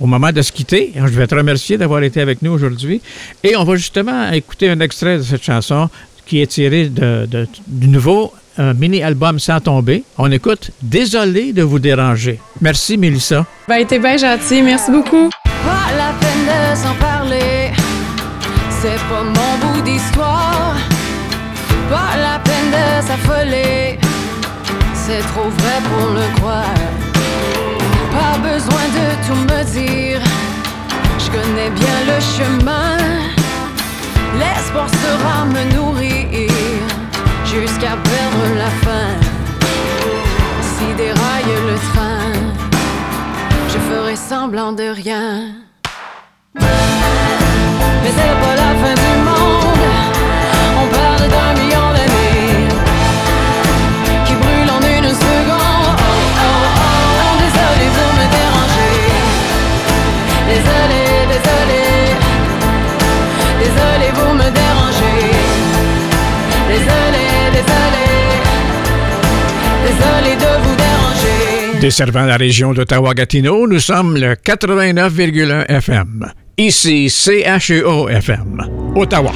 au 0.00 0.06
moment 0.06 0.32
de 0.32 0.40
se 0.40 0.50
quitter, 0.50 0.92
je 0.96 1.00
vais 1.18 1.26
te 1.26 1.34
remercier 1.34 1.76
d'avoir 1.76 2.02
été 2.02 2.22
avec 2.22 2.40
nous 2.40 2.52
aujourd'hui. 2.52 3.02
Et 3.44 3.54
on 3.56 3.64
va 3.64 3.76
justement 3.76 4.30
écouter 4.32 4.70
un 4.70 4.80
extrait 4.80 5.18
de 5.18 5.22
cette 5.22 5.42
chanson 5.44 5.90
qui 6.24 6.40
est 6.40 6.46
tiré 6.46 6.88
de, 6.88 7.26
de- 7.26 7.46
du 7.66 7.88
nouveau 7.88 8.32
euh, 8.58 8.72
mini-album 8.74 9.38
Sans 9.38 9.60
tomber. 9.60 10.04
On 10.16 10.30
écoute 10.32 10.70
Désolé 10.82 11.52
de 11.52 11.62
vous 11.62 11.78
déranger. 11.78 12.38
Merci, 12.62 12.96
Mélissa. 12.96 13.44
Ben, 13.68 13.84
t'es 13.86 13.98
bien 13.98 14.16
gentil, 14.16 14.62
merci 14.62 14.90
beaucoup. 14.90 15.28
Pas 15.44 15.92
la 15.96 16.12
peine 16.18 16.46
de 16.46 16.76
s'en 16.76 16.94
parler, 16.94 17.70
c'est 18.70 18.96
pas 19.08 19.22
mon 19.22 19.58
bout 19.74 19.82
d'histoire. 19.82 20.51
S'affoler, 23.06 23.98
c'est 24.94 25.24
trop 25.32 25.48
vrai 25.58 25.78
pour 25.90 26.06
le 26.18 26.26
croire. 26.36 26.82
Pas 28.12 28.38
besoin 28.38 28.86
de 28.98 29.06
tout 29.26 29.40
me 29.50 29.62
dire, 29.64 30.20
je 31.18 31.28
connais 31.30 31.70
bien 31.70 31.98
le 32.06 32.18
chemin. 32.20 32.96
L'espoir 34.38 34.86
sera 35.02 35.44
me 35.44 35.62
nourrir 35.74 36.50
jusqu'à 37.44 37.94
perdre 38.10 38.44
la 38.56 38.70
faim. 38.82 39.14
Si 40.72 40.86
déraille 40.96 41.54
le 41.70 41.76
train, 41.92 42.32
je 43.68 43.78
ferai 43.78 44.16
semblant 44.16 44.72
de 44.72 44.84
rien. 44.84 45.28
Mais 46.54 48.12
c'est 48.16 48.36
pas 48.42 48.56
la 48.64 48.70
fin 48.80 48.94
du 49.04 49.12
monde. 49.28 49.84
On 50.80 50.86
parle 50.96 51.26
d'un 51.34 51.52
million 51.60 51.81
Désolé, 63.74 64.10
vous 64.14 64.34
me 64.34 64.48
dérangez. 64.50 65.30
Désolé, 66.68 67.24
désolé. 67.52 68.04
Désolé 69.86 70.36
de 70.36 70.62
vous 70.62 70.76
déranger. 70.76 71.80
Desservant 71.80 72.24
la 72.24 72.36
région 72.36 72.72
d'Ottawa-Gatineau, 72.72 73.66
nous 73.66 73.78
sommes 73.80 74.16
le 74.16 74.34
89,1 74.34 75.66
FM. 75.68 76.26
Ici 76.58 77.08
CHEO 77.08 78.08
FM, 78.08 78.62
Ottawa. 78.94 79.32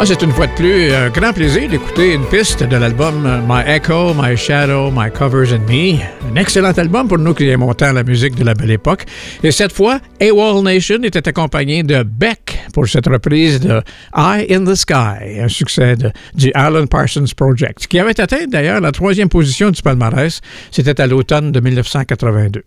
Ah, 0.00 0.06
c'est 0.06 0.22
une 0.22 0.30
fois 0.30 0.46
de 0.46 0.52
plus 0.52 0.92
un 0.92 1.10
grand 1.10 1.32
plaisir 1.32 1.68
d'écouter 1.68 2.14
une 2.14 2.24
piste 2.26 2.62
de 2.62 2.76
l'album 2.76 3.28
My 3.48 3.62
Echo, 3.66 4.14
My 4.14 4.36
Shadow, 4.36 4.92
My 4.92 5.10
Covers 5.10 5.52
and 5.52 5.68
Me. 5.68 5.98
Un 6.30 6.36
excellent 6.36 6.70
album 6.70 7.08
pour 7.08 7.18
nous 7.18 7.34
qui 7.34 7.48
aimons 7.48 7.74
tant 7.74 7.92
la 7.92 8.04
musique 8.04 8.36
de 8.36 8.44
la 8.44 8.54
belle 8.54 8.70
époque. 8.70 9.06
Et 9.42 9.50
cette 9.50 9.72
fois, 9.72 9.98
AWOL 10.20 10.62
Nation 10.62 11.02
était 11.02 11.26
accompagné 11.26 11.82
de 11.82 12.04
Beck 12.04 12.60
pour 12.72 12.86
cette 12.86 13.08
reprise 13.08 13.58
de 13.58 13.82
Eye 14.16 14.46
in 14.48 14.64
the 14.64 14.76
Sky, 14.76 15.40
un 15.40 15.48
succès 15.48 15.96
du 16.32 16.52
Alan 16.54 16.86
Parsons 16.86 17.24
Project, 17.36 17.88
qui 17.88 17.98
avait 17.98 18.20
atteint 18.20 18.46
d'ailleurs 18.46 18.80
la 18.80 18.92
troisième 18.92 19.28
position 19.28 19.70
du 19.72 19.82
palmarès. 19.82 20.40
C'était 20.70 21.00
à 21.00 21.08
l'automne 21.08 21.50
de 21.50 21.58
1982. 21.58 22.62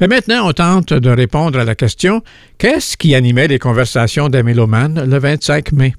Mais 0.00 0.08
maintenant, 0.08 0.48
on 0.48 0.52
tente 0.52 0.92
de 0.92 1.10
répondre 1.10 1.58
à 1.58 1.64
la 1.64 1.74
question 1.74 2.22
qu'est-ce 2.58 2.96
qui 2.96 3.14
animait 3.14 3.48
les 3.48 3.58
conversations 3.58 4.28
des 4.28 4.42
mélomanes 4.42 5.08
le 5.08 5.18
25 5.18 5.72
mai? 5.72 5.94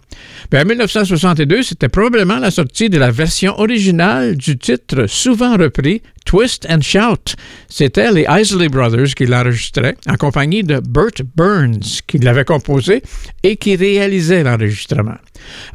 Bien, 0.52 0.64
en 0.64 0.66
1962, 0.66 1.64
c'était 1.64 1.90
probablement 1.90 2.38
la 2.38 2.52
sortie 2.52 2.90
de 2.90 2.98
la 2.98 3.12
version 3.12 3.60
originale 3.60 4.36
du 4.36 4.58
titre 4.58 5.08
souvent 5.08 5.58
repris 5.58 6.02
Twist 6.26 6.68
and 6.70 6.82
Shout. 6.82 7.36
C'était 7.70 8.12
les 8.12 8.26
Isley 8.30 8.70
Brothers 8.70 9.14
qui 9.16 9.26
l'enregistraient 9.26 9.96
en 10.08 10.16
compagnie 10.16 10.64
de 10.64 10.80
Burt 10.80 11.22
Burns 11.36 12.02
qui 12.08 12.18
l'avait 12.18 12.46
composé 12.46 13.04
et 13.44 13.58
qui 13.58 13.76
réalisait 13.76 14.44
l'enregistrement. 14.44 15.18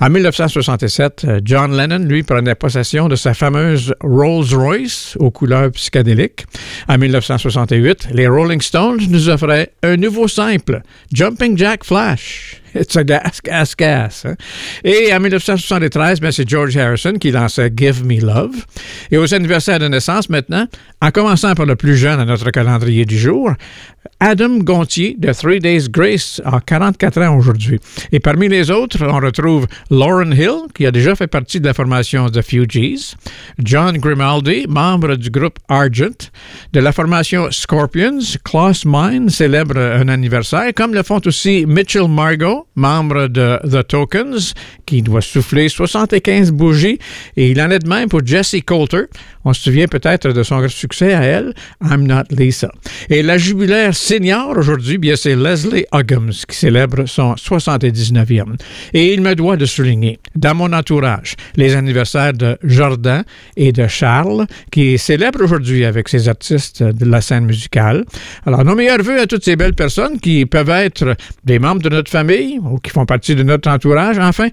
En 0.01 0.11
1967, 0.11 1.25
euh, 1.25 1.41
John 1.45 1.77
Lennon, 1.77 2.05
lui, 2.07 2.23
prenait 2.23 2.55
possession 2.55 3.09
de 3.09 3.16
sa 3.16 3.35
fameuse 3.35 3.95
Rolls-Royce 4.01 5.16
aux 5.18 5.31
couleurs 5.31 5.71
psychédéliques. 5.73 6.45
En 6.89 6.99
1968, 6.99 8.09
les 8.12 8.29
Rolling 8.29 8.61
Stones 8.61 9.01
nous 9.09 9.29
offraient 9.29 9.73
un 9.83 9.97
nouveau 9.97 10.29
simple, 10.29 10.83
Jumping 11.12 11.57
Jack 11.57 11.85
Flash. 11.85 12.59
It's 12.75 12.97
a 12.97 13.05
gas, 13.05 13.41
gas, 13.43 13.75
gas. 13.77 14.23
hein. 14.25 14.35
Et 14.85 15.12
en 15.12 15.21
1973, 15.21 16.21
ben, 16.21 16.31
c'est 16.33 16.49
George 16.49 16.77
Harrison 16.77 17.14
qui 17.14 17.31
lançait 17.31 17.73
Give 17.77 18.05
Me 18.05 18.21
Love. 18.21 18.64
Et 19.11 19.18
aux 19.18 19.35
anniversaires 19.35 19.79
de 19.79 19.89
naissance 19.89 20.29
maintenant, 20.29 20.66
en 21.03 21.11
commençant 21.11 21.55
par 21.55 21.66
le 21.66 21.77
plus 21.77 21.97
jeune 21.97 22.21
à 22.21 22.25
notre 22.25 22.51
calendrier 22.51 23.05
du 23.05 23.18
jour, 23.18 23.53
Adam 24.18 24.59
Gontier 24.59 25.16
de 25.18 25.33
Three 25.33 25.59
Days 25.61 25.89
Grace 25.91 26.41
a 26.45 26.61
44 26.61 27.23
ans 27.23 27.37
aujourd'hui. 27.37 27.79
Et 28.12 28.21
parmi 28.21 28.49
les 28.49 28.71
autres, 28.71 28.99
on 29.07 29.18
retrouve 29.18 29.66
Lauren 29.91 30.33
Hill, 30.33 30.68
qui 30.75 30.87
a 30.87 30.91
déjà 30.91 31.14
fait 31.14 31.27
partie 31.27 31.61
de 31.61 31.66
la 31.66 31.75
formation 31.75 32.29
The 32.29 32.43
Fugees, 32.43 33.14
John 33.62 33.97
Grimaldi, 33.99 34.66
membre 34.68 35.16
du 35.16 35.31
groupe 35.31 35.59
Argent, 35.68 36.31
de 36.73 36.81
la 36.81 36.93
formation 36.93 37.51
Scorpions, 37.51 38.21
Klaus 38.45 38.85
Mine 38.85 39.29
célèbre 39.31 39.79
un 39.79 40.09
anniversaire, 40.09 40.73
comme 40.75 40.95
le 40.95 41.03
font 41.03 41.21
aussi 41.27 41.64
Mitchell 41.66 42.09
Margot, 42.09 42.59
membre 42.74 43.28
de 43.28 43.58
The 43.68 43.86
Tokens, 43.86 44.54
qui 44.86 45.02
doit 45.02 45.20
souffler 45.20 45.68
75 45.68 46.52
bougies, 46.52 46.98
et 47.36 47.50
il 47.50 47.61
en 47.61 47.70
est 47.70 47.80
de 47.80 47.88
même 47.88 48.08
pour 48.08 48.24
Jessie 48.24 48.62
Coulter. 48.62 49.04
On 49.44 49.52
se 49.52 49.62
souvient 49.62 49.86
peut-être 49.86 50.32
de 50.32 50.42
son 50.42 50.66
succès 50.68 51.14
à 51.14 51.22
elle, 51.22 51.54
I'm 51.82 52.06
Not 52.06 52.24
Lisa. 52.30 52.70
Et 53.08 53.22
la 53.22 53.38
jubilaire 53.38 53.94
senior 53.94 54.56
aujourd'hui, 54.56 54.98
bien 54.98 55.16
c'est 55.16 55.36
Leslie 55.36 55.86
Uggams 55.92 56.32
qui 56.48 56.56
célèbre 56.56 57.06
son 57.06 57.34
79e. 57.34 58.56
Et 58.92 59.14
il 59.14 59.22
me 59.22 59.34
doit 59.34 59.56
de 59.56 59.66
souligner, 59.66 60.18
dans 60.36 60.54
mon 60.54 60.72
entourage, 60.72 61.36
les 61.56 61.74
anniversaires 61.74 62.32
de 62.32 62.58
Jordan 62.62 63.24
et 63.56 63.72
de 63.72 63.86
Charles, 63.86 64.46
qui 64.70 64.98
célèbrent 64.98 65.42
aujourd'hui 65.42 65.84
avec 65.84 66.08
ces 66.08 66.28
artistes 66.28 66.82
de 66.82 67.04
la 67.04 67.20
scène 67.20 67.46
musicale. 67.46 68.04
Alors, 68.46 68.64
nos 68.64 68.74
meilleurs 68.74 69.02
voeux 69.02 69.20
à 69.20 69.26
toutes 69.26 69.44
ces 69.44 69.56
belles 69.56 69.74
personnes 69.74 70.20
qui 70.20 70.46
peuvent 70.46 70.70
être 70.70 71.16
des 71.44 71.58
membres 71.58 71.82
de 71.82 71.88
notre 71.88 72.11
famille 72.51 72.59
ou 72.59 72.78
qui 72.78 72.90
font 72.90 73.07
partie 73.07 73.34
de 73.34 73.42
notre 73.42 73.68
entourage. 73.70 74.18
Enfin, 74.18 74.48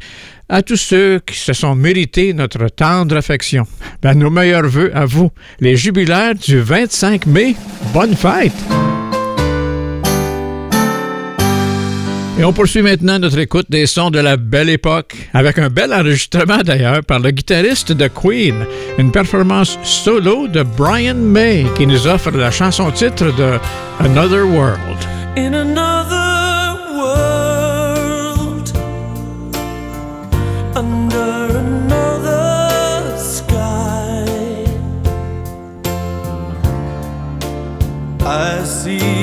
à 0.49 0.61
tous 0.61 0.77
ceux 0.77 1.19
qui 1.25 1.37
se 1.37 1.53
sont 1.53 1.75
mérités 1.75 2.33
notre 2.33 2.67
tendre 2.69 3.17
affection. 3.17 3.65
Ben, 4.01 4.13
nos 4.13 4.29
meilleurs 4.29 4.67
voeux 4.67 4.91
à 4.95 5.05
vous, 5.05 5.29
les 5.59 5.75
jubilaires 5.75 6.35
du 6.35 6.59
25 6.59 7.25
mai. 7.25 7.55
Bonne 7.93 8.15
fête! 8.15 8.53
Et 12.39 12.43
on 12.43 12.53
poursuit 12.53 12.83
maintenant 12.83 13.17
notre 13.17 13.39
écoute 13.39 13.65
des 13.67 13.87
sons 13.87 14.11
de 14.11 14.19
la 14.19 14.37
belle 14.37 14.69
époque, 14.69 15.15
avec 15.33 15.57
un 15.57 15.69
bel 15.69 15.91
enregistrement 15.91 16.59
d'ailleurs 16.63 17.03
par 17.03 17.17
le 17.17 17.31
guitariste 17.31 17.93
de 17.93 18.07
Queen, 18.07 18.63
une 18.99 19.11
performance 19.11 19.79
solo 19.81 20.47
de 20.47 20.61
Brian 20.61 21.15
May 21.15 21.65
qui 21.75 21.87
nous 21.87 22.05
offre 22.05 22.29
la 22.29 22.51
chanson 22.51 22.91
titre 22.91 23.35
de 23.35 23.57
Another 23.99 24.45
World. 24.45 25.17
in 25.37 25.53
another 25.53 26.16
I 38.47 38.63
see 38.63 39.16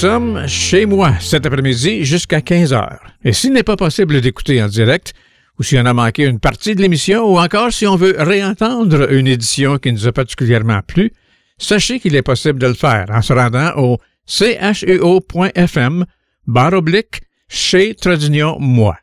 sommes 0.00 0.46
chez 0.46 0.86
moi 0.86 1.12
cet 1.20 1.44
après-midi 1.44 2.06
jusqu'à 2.06 2.40
15 2.40 2.72
heures. 2.72 3.02
Et 3.22 3.34
s'il 3.34 3.52
n'est 3.52 3.62
pas 3.62 3.76
possible 3.76 4.22
d'écouter 4.22 4.62
en 4.62 4.66
direct, 4.66 5.12
ou 5.58 5.62
si 5.62 5.76
on 5.76 5.84
a 5.84 5.92
manqué 5.92 6.24
une 6.24 6.40
partie 6.40 6.74
de 6.74 6.80
l'émission, 6.80 7.30
ou 7.30 7.38
encore 7.38 7.70
si 7.70 7.86
on 7.86 7.96
veut 7.96 8.14
réentendre 8.16 9.12
une 9.12 9.26
édition 9.26 9.76
qui 9.76 9.92
nous 9.92 10.06
a 10.06 10.12
particulièrement 10.12 10.80
plu, 10.80 11.12
sachez 11.58 12.00
qu'il 12.00 12.16
est 12.16 12.22
possible 12.22 12.58
de 12.58 12.68
le 12.68 12.72
faire 12.72 13.08
en 13.10 13.20
se 13.20 13.34
rendant 13.34 13.72
au 13.76 13.98
cheo.fm 14.26 16.06
barre 16.46 16.72
oblique 16.72 17.20
chez 17.50 17.94
Tradignon 17.94 18.56
Moi. 18.58 18.96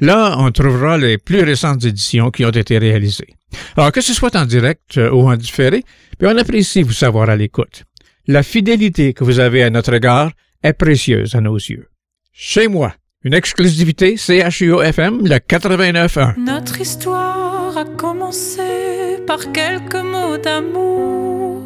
Là, 0.00 0.36
on 0.36 0.50
trouvera 0.50 0.98
les 0.98 1.16
plus 1.16 1.42
récentes 1.42 1.86
éditions 1.86 2.30
qui 2.30 2.44
ont 2.44 2.50
été 2.50 2.76
réalisées. 2.76 3.34
Alors, 3.78 3.92
que 3.92 4.02
ce 4.02 4.12
soit 4.12 4.36
en 4.36 4.44
direct 4.44 4.98
euh, 4.98 5.10
ou 5.10 5.26
en 5.26 5.36
différé, 5.36 5.84
puis 6.18 6.28
on 6.28 6.36
apprécie 6.36 6.82
vous 6.82 6.92
savoir 6.92 7.30
à 7.30 7.36
l'écoute. 7.36 7.84
La 8.26 8.42
fidélité 8.42 9.12
que 9.12 9.22
vous 9.22 9.38
avez 9.38 9.62
à 9.62 9.68
notre 9.68 9.92
égard 9.92 10.32
est 10.62 10.72
précieuse 10.72 11.34
à 11.34 11.42
nos 11.42 11.56
yeux. 11.56 11.90
Chez 12.32 12.68
moi, 12.68 12.94
une 13.22 13.34
exclusivité 13.34 14.16
CHUO-FM, 14.16 15.26
le 15.28 15.36
89.1. 15.36 16.38
Notre 16.38 16.80
histoire 16.80 17.76
a 17.76 17.84
commencé 17.84 19.18
par 19.26 19.52
quelques 19.52 19.96
mots 19.96 20.38
d'amour. 20.38 21.60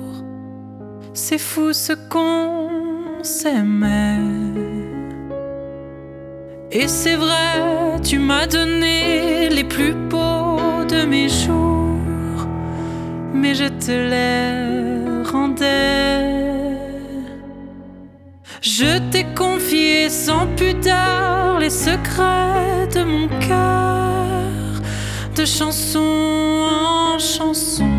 C'est 1.14 1.38
fou 1.38 1.72
ce 1.72 1.92
qu'on 1.92 3.22
s'aimait. 3.22 4.18
Et 6.72 6.88
c'est 6.88 7.16
vrai, 7.16 8.00
tu 8.02 8.18
m'as 8.18 8.48
donné 8.48 9.48
les 9.48 9.64
plus 9.64 9.94
beaux 9.94 10.84
de 10.88 11.06
mes 11.06 11.28
jours, 11.28 12.48
mais 13.32 13.54
je 13.54 13.68
te 13.68 13.92
les 13.92 14.97
Je 18.60 18.98
t'ai 19.10 19.24
confié 19.34 20.08
sans 20.08 20.46
pudeur 20.56 21.58
les 21.58 21.70
secrets 21.70 22.86
de 22.94 23.02
mon 23.02 23.28
cœur, 23.46 24.80
de 25.36 25.44
chanson 25.44 25.98
en 26.00 27.18
chanson. 27.18 27.90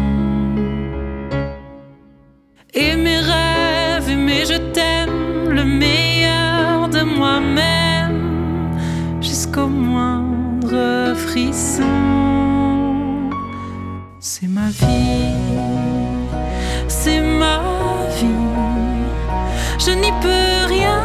Et 2.73 2.95
mes 2.95 3.19
rêves, 3.19 4.15
mais 4.17 4.45
je 4.45 4.57
t'aime, 4.73 5.49
le 5.49 5.63
meilleur 5.63 6.89
de 6.89 7.01
moi-même, 7.03 8.77
jusqu'au 9.21 9.67
moindre 9.67 11.13
frisson. 11.15 11.83
C'est 14.19 14.47
ma 14.47 14.69
vie, 14.69 15.88
c'est 17.09 17.21
ma 17.21 17.61
vie. 18.17 18.45
Je 19.85 19.91
n'y 19.91 20.11
peux 20.21 20.73
rien, 20.75 21.01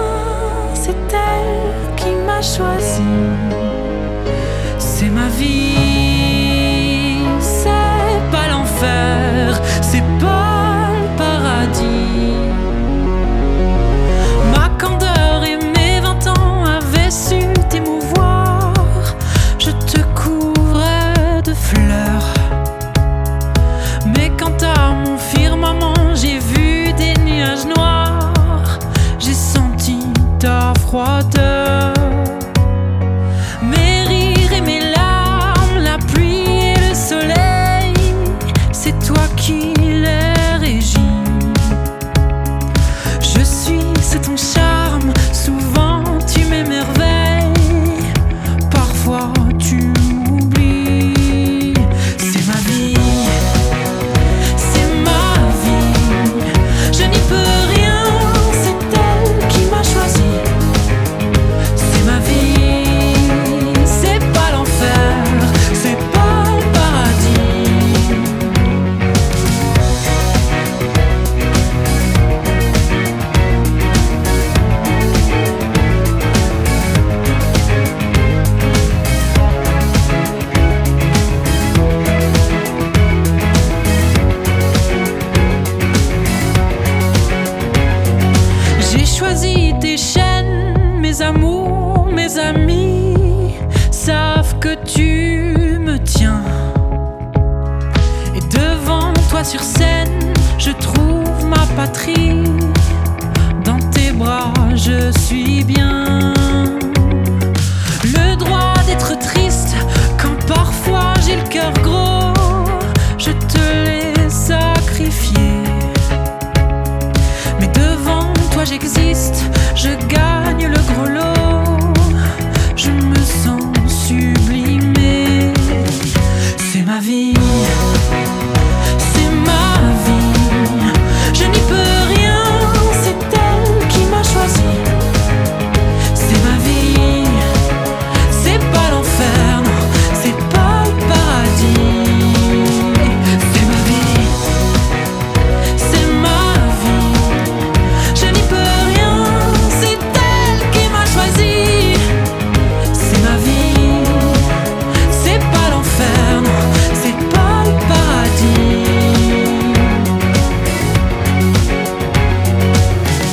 c'est 0.75 1.05
elle 1.31 1.95
qui 1.97 2.11
m'a 2.27 2.41
choisi. 2.43 3.34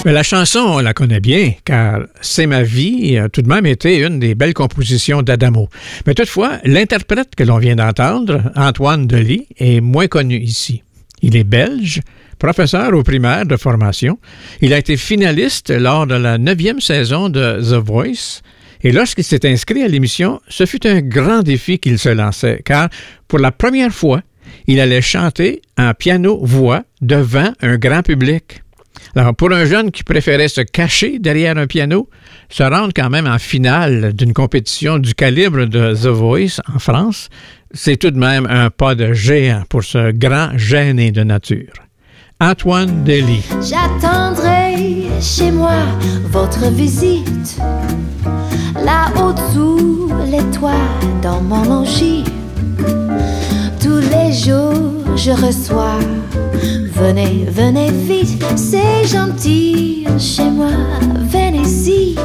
Mais 0.03 0.13
la 0.13 0.23
chanson, 0.23 0.61
on 0.61 0.79
la 0.79 0.95
connaît 0.95 1.19
bien, 1.19 1.53
car 1.63 2.01
C'est 2.21 2.47
ma 2.47 2.63
vie 2.63 3.19
a 3.19 3.29
tout 3.29 3.43
de 3.43 3.47
même 3.47 3.67
été 3.67 3.99
une 3.99 4.19
des 4.19 4.33
belles 4.33 4.55
compositions 4.55 5.21
d'Adamo. 5.21 5.69
Mais 6.07 6.15
toutefois, 6.15 6.57
l'interprète 6.63 7.35
que 7.35 7.43
l'on 7.43 7.59
vient 7.59 7.75
d'entendre, 7.75 8.51
Antoine 8.55 9.05
Delis, 9.05 9.45
est 9.59 9.79
moins 9.79 10.07
connu 10.07 10.39
ici. 10.39 10.81
Il 11.21 11.35
est 11.35 11.43
belge, 11.43 12.01
professeur 12.39 12.95
au 12.95 13.03
primaire 13.03 13.45
de 13.45 13.55
formation. 13.57 14.17
Il 14.61 14.73
a 14.73 14.79
été 14.79 14.97
finaliste 14.97 15.69
lors 15.69 16.07
de 16.07 16.15
la 16.15 16.39
neuvième 16.39 16.81
saison 16.81 17.29
de 17.29 17.61
The 17.61 17.85
Voice. 17.85 18.41
Et 18.83 18.91
lorsqu'il 18.91 19.23
s'est 19.23 19.47
inscrit 19.47 19.83
à 19.83 19.87
l'émission, 19.87 20.41
ce 20.47 20.65
fut 20.65 20.87
un 20.87 21.01
grand 21.01 21.43
défi 21.43 21.77
qu'il 21.77 21.99
se 21.99 22.09
lançait, 22.09 22.63
car 22.65 22.89
pour 23.27 23.37
la 23.37 23.51
première 23.51 23.93
fois, 23.93 24.23
il 24.65 24.79
allait 24.79 25.03
chanter 25.03 25.61
en 25.77 25.93
piano-voix 25.93 26.81
devant 27.01 27.53
un 27.61 27.77
grand 27.77 28.01
public. 28.01 28.63
Alors, 29.15 29.35
pour 29.35 29.51
un 29.51 29.65
jeune 29.65 29.91
qui 29.91 30.03
préférait 30.03 30.47
se 30.47 30.61
cacher 30.61 31.19
derrière 31.19 31.57
un 31.57 31.67
piano, 31.67 32.09
se 32.49 32.63
rendre 32.63 32.93
quand 32.95 33.09
même 33.09 33.27
en 33.27 33.39
finale 33.39 34.13
d'une 34.13 34.33
compétition 34.33 34.99
du 34.99 35.13
calibre 35.13 35.65
de 35.65 35.93
The 35.93 36.07
Voice 36.07 36.61
en 36.73 36.79
France, 36.79 37.29
c'est 37.73 37.97
tout 37.97 38.11
de 38.11 38.17
même 38.17 38.47
un 38.49 38.69
pas 38.69 38.95
de 38.95 39.13
géant 39.13 39.63
pour 39.69 39.83
ce 39.83 40.11
grand 40.11 40.57
gêné 40.57 41.11
de 41.11 41.23
nature. 41.23 41.73
Antoine 42.39 43.03
Delis. 43.03 43.45
J'attendrai 43.61 45.05
chez 45.21 45.51
moi 45.51 45.75
votre 46.31 46.71
visite. 46.71 47.59
Dans 51.21 51.41
mon. 51.41 51.85
Tous 53.91 53.99
les 53.99 54.31
jours, 54.31 55.17
je 55.17 55.31
reçois. 55.31 55.99
Venez, 56.93 57.45
venez 57.49 57.91
vite, 57.91 58.41
c'est 58.55 59.05
gentil 59.05 60.07
chez 60.17 60.49
moi. 60.49 60.71
Venez-y. 61.29 62.15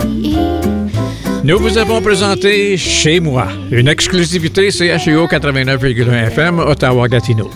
Nous 1.45 1.59
vous 1.59 1.79
avons 1.79 2.01
présenté 2.01 2.77
Chez 2.77 3.21
moi, 3.21 3.47
une 3.71 3.89
exclusivité 3.89 4.71
CHUO 4.71 5.27
89,1 5.27 6.27
FM 6.29 6.59
Ottawa-Gatineau. 6.59 7.51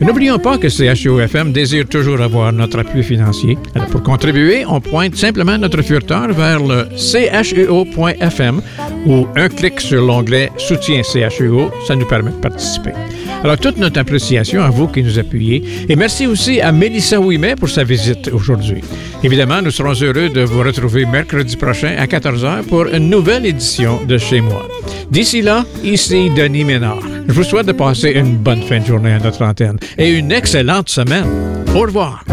Mais 0.00 0.06
n'oublions 0.06 0.38
pas 0.38 0.58
que 0.58 0.68
CHUO 0.68 1.20
FM 1.20 1.52
désire 1.52 1.86
toujours 1.86 2.20
avoir 2.20 2.52
notre 2.52 2.80
appui 2.80 3.02
financier. 3.02 3.56
Alors, 3.74 3.88
pour 3.88 4.02
contribuer, 4.02 4.64
on 4.66 4.80
pointe 4.80 5.14
simplement 5.16 5.56
notre 5.58 5.82
furteur 5.82 6.32
vers 6.32 6.60
le 6.60 6.88
chuo.fm 6.96 8.60
ou 9.06 9.26
un 9.36 9.48
clic 9.48 9.80
sur 9.80 10.04
l'onglet 10.04 10.50
Soutien 10.56 11.02
CHUO, 11.02 11.70
ça 11.86 11.94
nous 11.94 12.06
permet 12.06 12.30
de 12.30 12.36
participer. 12.36 12.92
Alors, 13.44 13.58
toute 13.58 13.76
notre 13.76 14.00
appréciation 14.00 14.62
à 14.62 14.70
vous 14.70 14.88
qui 14.88 15.02
nous 15.02 15.18
appuyez 15.18 15.62
et 15.88 15.94
merci 15.94 16.26
aussi 16.26 16.60
à 16.60 16.72
Mélissa 16.72 17.20
Ouimet 17.20 17.54
pour 17.54 17.68
sa 17.68 17.84
visite 17.84 18.28
aujourd'hui. 18.32 18.82
Évidemment, 19.22 19.62
nous 19.62 19.70
serons 19.70 19.94
heureux 20.02 20.28
de 20.28 20.42
vous 20.42 20.62
retrouver 20.62 21.06
mercredi 21.06 21.56
prochain 21.56 21.94
à 21.98 22.06
14h 22.06 22.64
pour 22.64 22.86
une 22.86 23.08
nouvelle 23.26 23.46
édition 23.46 24.04
de 24.04 24.18
Chez 24.18 24.40
moi. 24.40 24.68
D'ici 25.10 25.42
là, 25.42 25.64
ici 25.82 26.30
Denis 26.36 26.62
Ménard. 26.62 27.00
Je 27.26 27.32
vous 27.32 27.42
souhaite 27.42 27.66
de 27.66 27.72
passer 27.72 28.10
une 28.10 28.36
bonne 28.36 28.62
fin 28.62 28.78
de 28.78 28.86
journée 28.86 29.14
à 29.14 29.18
notre 29.18 29.44
antenne 29.44 29.78
et 29.98 30.10
une 30.10 30.30
excellente 30.30 30.88
semaine. 30.88 31.26
Au 31.74 31.80
revoir. 31.80 32.24